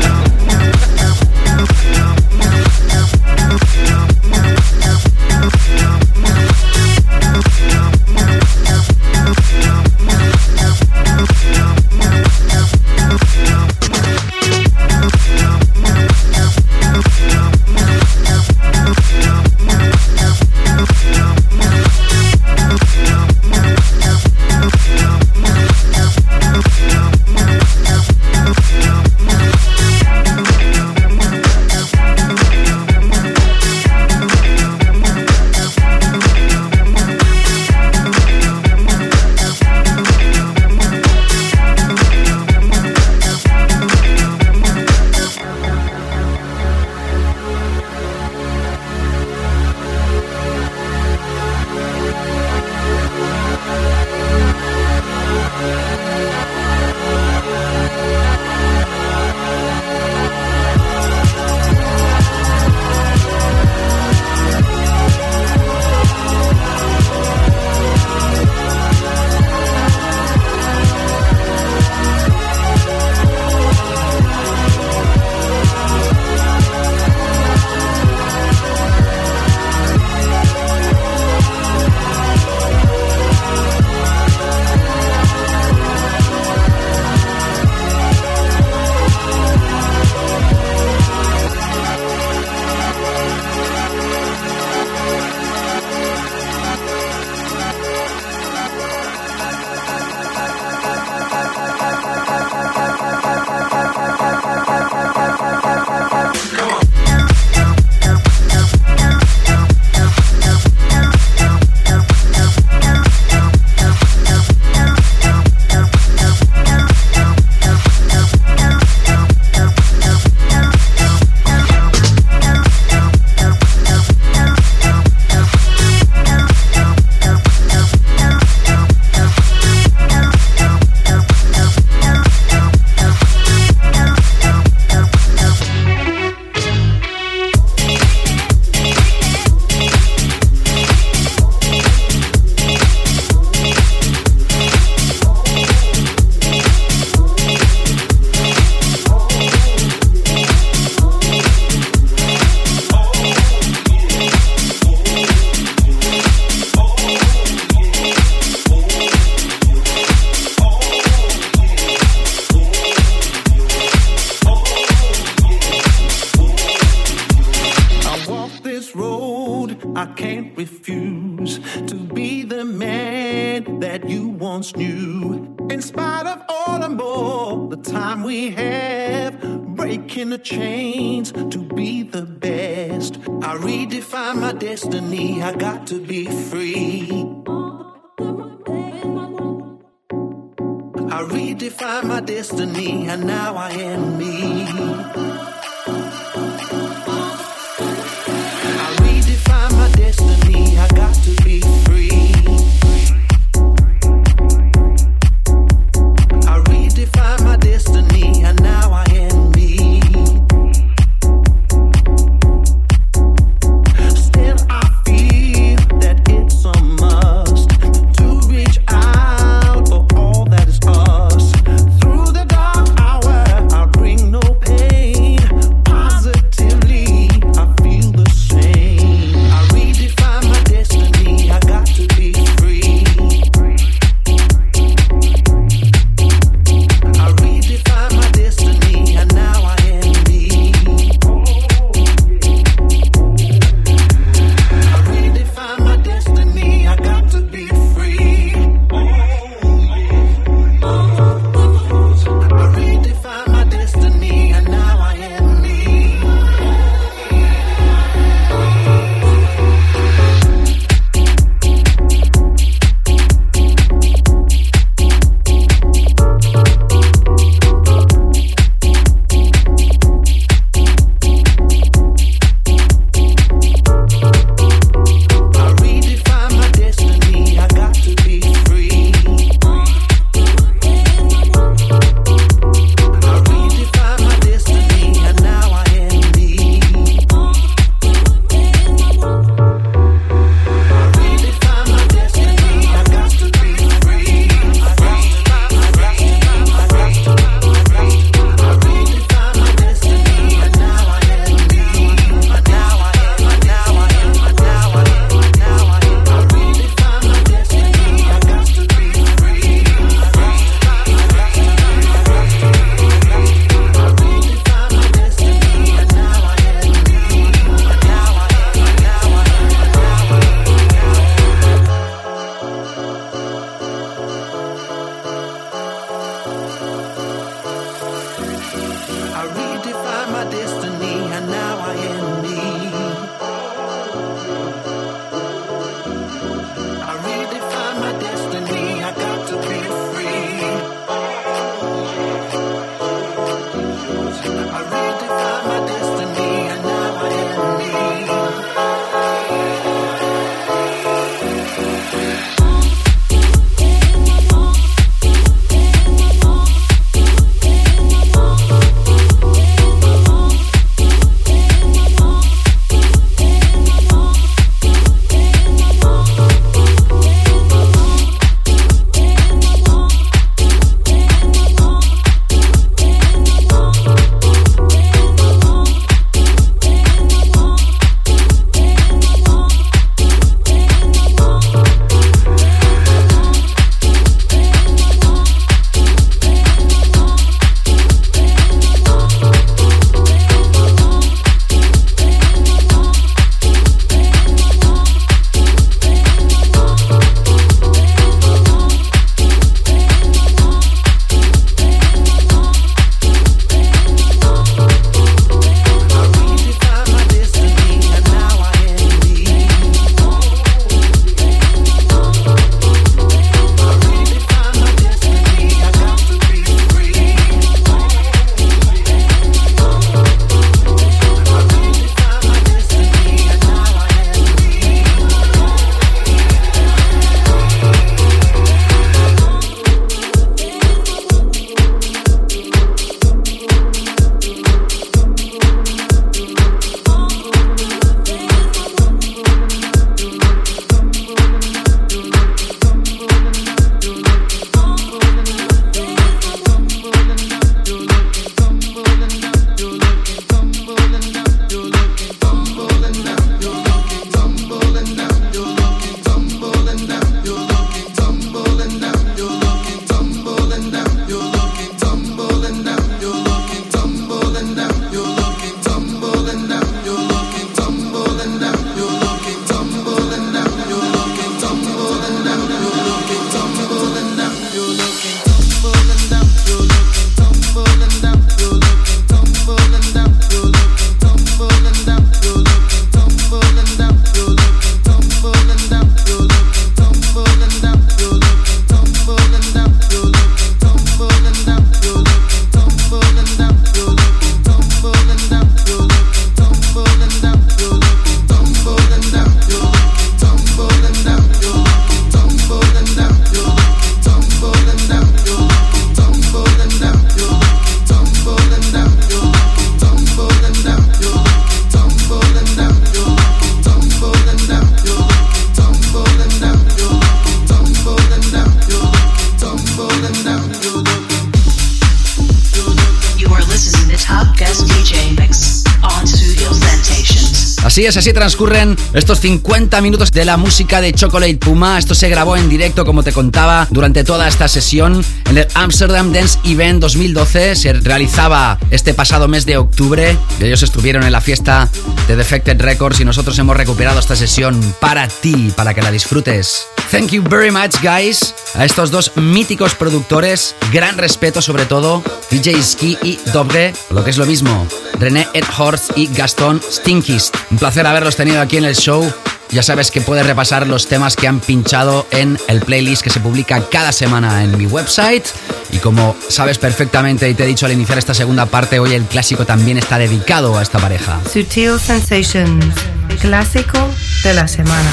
10. 528.06 528.16
Así 528.18 528.32
transcurren 528.32 528.96
estos 529.14 529.40
50 529.40 530.00
minutos 530.00 530.30
de 530.30 530.44
la 530.44 530.56
música 530.56 531.00
de 531.00 531.12
Chocolate 531.12 531.56
Puma. 531.56 531.98
Esto 531.98 532.14
se 532.14 532.28
grabó 532.28 532.56
en 532.56 532.68
directo, 532.68 533.04
como 533.04 533.24
te 533.24 533.32
contaba, 533.32 533.88
durante 533.90 534.22
toda 534.22 534.46
esta 534.46 534.68
sesión 534.68 535.24
en 535.50 535.58
el 535.58 535.66
Amsterdam 535.74 536.32
Dance 536.32 536.56
Event 536.64 537.00
2012. 537.00 537.74
Se 537.74 537.92
realizaba 537.94 538.78
este 538.90 539.12
pasado 539.12 539.48
mes 539.48 539.66
de 539.66 539.76
octubre. 539.76 540.36
Ellos 540.60 540.84
estuvieron 540.84 541.24
en 541.24 541.32
la 541.32 541.40
fiesta 541.40 541.88
de 542.28 542.36
Defected 542.36 542.80
Records 542.80 543.18
y 543.18 543.24
nosotros 543.24 543.58
hemos 543.58 543.76
recuperado 543.76 544.20
esta 544.20 544.36
sesión 544.36 544.80
para 545.00 545.26
ti, 545.26 545.72
para 545.74 545.92
que 545.92 546.00
la 546.00 546.12
disfrutes. 546.12 546.86
Thank 547.10 547.30
you 547.30 547.42
very 547.42 547.72
much, 547.72 547.96
guys. 548.02 548.54
A 548.76 548.84
estos 548.84 549.10
dos 549.10 549.32
míticos 549.36 549.96
productores, 549.96 550.76
gran 550.92 551.18
respeto 551.18 551.60
sobre 551.60 551.86
todo, 551.86 552.22
DJ 552.52 552.80
Ski 552.82 553.18
y 553.24 553.40
Dobre, 553.52 553.94
lo 554.10 554.22
que 554.22 554.30
es 554.30 554.36
lo 554.36 554.46
mismo. 554.46 554.86
René 555.18 555.46
Edhorst 555.54 556.16
y 556.16 556.28
Gastón 556.28 556.80
Stinkist. 556.82 557.56
Un 557.70 557.78
placer 557.78 558.06
haberlos 558.06 558.36
tenido 558.36 558.60
aquí 558.60 558.76
en 558.76 558.84
el 558.84 558.94
show. 558.94 559.30
Ya 559.70 559.82
sabes 559.82 560.10
que 560.10 560.20
puedes 560.20 560.46
repasar 560.46 560.86
los 560.86 561.08
temas 561.08 561.34
que 561.34 561.48
han 561.48 561.60
pinchado 561.60 562.26
en 562.30 562.58
el 562.68 562.80
playlist 562.80 563.22
que 563.22 563.30
se 563.30 563.40
publica 563.40 563.82
cada 563.90 564.12
semana 564.12 564.62
en 564.62 564.76
mi 564.78 564.86
website. 564.86 565.44
Y 565.92 565.98
como 565.98 566.36
sabes 566.48 566.78
perfectamente 566.78 567.48
y 567.48 567.54
te 567.54 567.64
he 567.64 567.66
dicho 567.66 567.86
al 567.86 567.92
iniciar 567.92 568.18
esta 568.18 568.34
segunda 568.34 568.66
parte, 568.66 569.00
hoy 569.00 569.14
el 569.14 569.24
clásico 569.24 569.66
también 569.66 569.98
está 569.98 570.18
dedicado 570.18 570.78
a 570.78 570.82
esta 570.82 570.98
pareja. 570.98 571.40
Sutil 571.52 571.98
Sensations, 571.98 572.94
clásico 573.40 573.98
de 574.44 574.54
la 574.54 574.68
semana. 574.68 575.10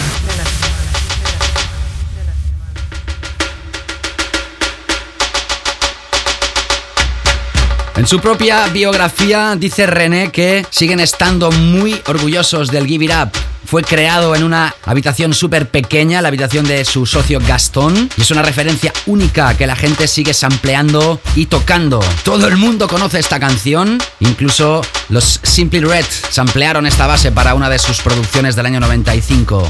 En 8.03 8.09
su 8.09 8.19
propia 8.19 8.67
biografía 8.67 9.55
dice 9.57 9.87
René 9.87 10.29
que 10.29 10.65
siguen 10.69 10.99
estando 10.99 11.49
muy 11.51 12.01
orgullosos 12.07 12.69
del 12.69 12.85
Give 12.85 13.05
It 13.05 13.11
Up. 13.11 13.31
Fue 13.63 13.81
creado 13.81 14.35
en 14.35 14.43
una 14.43 14.75
habitación 14.83 15.33
súper 15.33 15.69
pequeña, 15.69 16.21
la 16.21 16.27
habitación 16.27 16.65
de 16.65 16.83
su 16.83 17.05
socio 17.05 17.39
Gastón, 17.39 18.09
y 18.17 18.21
es 18.21 18.29
una 18.29 18.41
referencia 18.41 18.91
única 19.05 19.55
que 19.55 19.67
la 19.67 19.77
gente 19.77 20.09
sigue 20.09 20.33
sampleando 20.33 21.21
y 21.33 21.45
tocando. 21.45 22.01
Todo 22.25 22.45
el 22.49 22.57
mundo 22.57 22.89
conoce 22.89 23.19
esta 23.19 23.39
canción, 23.39 23.99
incluso 24.19 24.81
los 25.07 25.39
Simply 25.41 25.79
Red 25.79 26.05
samplearon 26.29 26.85
esta 26.85 27.07
base 27.07 27.31
para 27.31 27.53
una 27.53 27.69
de 27.69 27.79
sus 27.79 28.01
producciones 28.01 28.57
del 28.57 28.65
año 28.65 28.81
95. 28.81 29.65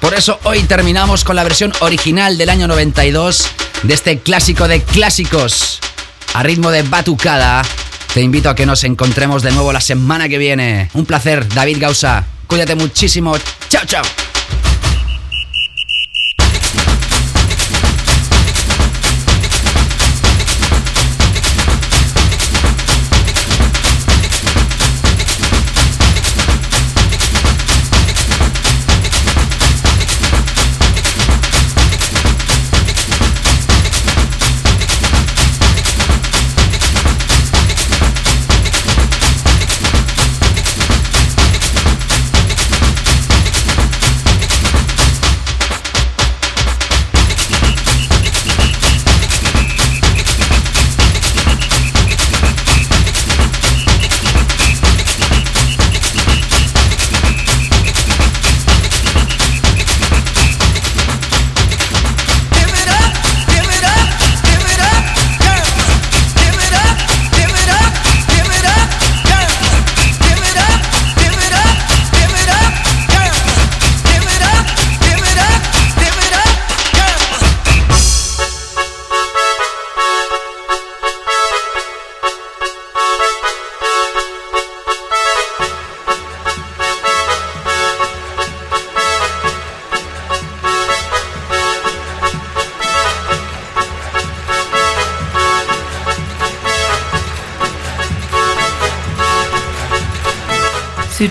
Por 0.00 0.14
eso 0.14 0.40
hoy 0.44 0.62
terminamos 0.62 1.22
con 1.22 1.36
la 1.36 1.44
versión 1.44 1.70
original 1.80 2.38
del 2.38 2.48
año 2.48 2.66
92 2.66 3.46
de 3.82 3.92
este 3.92 4.20
clásico 4.20 4.68
de 4.68 4.80
clásicos 4.80 5.80
a 6.34 6.42
ritmo 6.42 6.70
de 6.70 6.82
batucada. 6.82 7.62
Te 8.12 8.20
invito 8.20 8.50
a 8.50 8.54
que 8.54 8.66
nos 8.66 8.84
encontremos 8.84 9.42
de 9.42 9.52
nuevo 9.52 9.72
la 9.72 9.80
semana 9.80 10.28
que 10.28 10.38
viene. 10.38 10.90
Un 10.92 11.06
placer, 11.06 11.48
David 11.48 11.78
Gausa. 11.80 12.24
Cuídate 12.46 12.74
muchísimo. 12.74 13.36
Chao, 13.68 13.84
chao. 13.86 14.23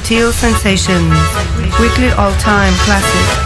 Sutil 0.04 0.34
Sensations, 0.34 1.16
weekly 1.80 2.12
all-time 2.12 2.74
classic. 2.84 3.43